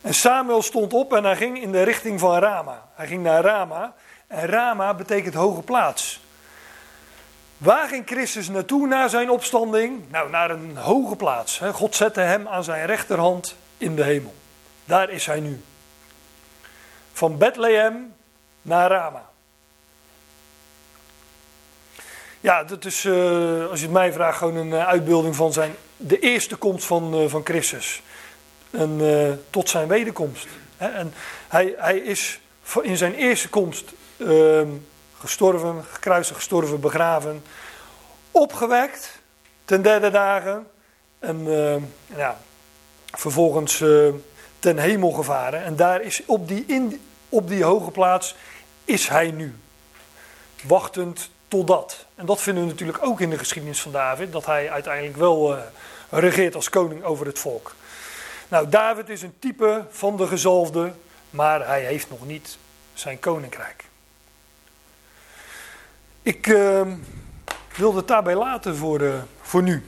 [0.00, 2.88] En Samuel stond op en hij ging in de richting van Rama.
[2.94, 3.94] Hij ging naar Rama.
[4.26, 6.20] En Rama betekent hoge plaats.
[7.58, 10.10] Waar ging Christus naartoe na zijn opstanding?
[10.10, 11.60] Nou, naar een hoge plaats.
[11.72, 14.34] God zette hem aan zijn rechterhand in de hemel.
[14.84, 15.62] Daar is hij nu.
[17.12, 18.14] Van Bethlehem
[18.62, 19.29] naar Rama.
[22.40, 25.74] Ja, dat is, uh, als je het mij vraagt, gewoon een eh, uitbeelding van zijn
[25.96, 28.02] de eerste komst van, uh, van Christus.
[28.70, 29.00] En,
[29.50, 30.46] tot zijn wederkomst.
[30.76, 31.12] En
[31.48, 32.40] hij, hij is
[32.82, 34.62] in zijn eerste komst uh,
[35.18, 37.42] gestorven, gekruisigd, gestorven, begraven,
[38.30, 39.18] opgewekt
[39.64, 40.66] ten derde dagen.
[41.18, 41.82] En ehm,
[42.16, 42.40] ja,
[43.12, 44.08] vervolgens eh,
[44.58, 45.64] ten hemel gevaren.
[45.64, 48.36] En daar is op die, in, op die hoge plaats
[48.84, 49.54] is hij nu.
[50.66, 52.06] Wachtend totdat.
[52.14, 55.56] En dat vinden we natuurlijk ook in de geschiedenis van David, dat hij uiteindelijk wel
[55.56, 55.62] uh,
[56.10, 57.74] regeert als koning over het volk.
[58.48, 60.92] Nou, David is een type van de gezalfde,
[61.30, 62.58] maar hij heeft nog niet
[62.94, 63.84] zijn koninkrijk.
[66.22, 66.82] Ik uh,
[67.76, 69.84] wil het daarbij laten voor, uh, voor nu.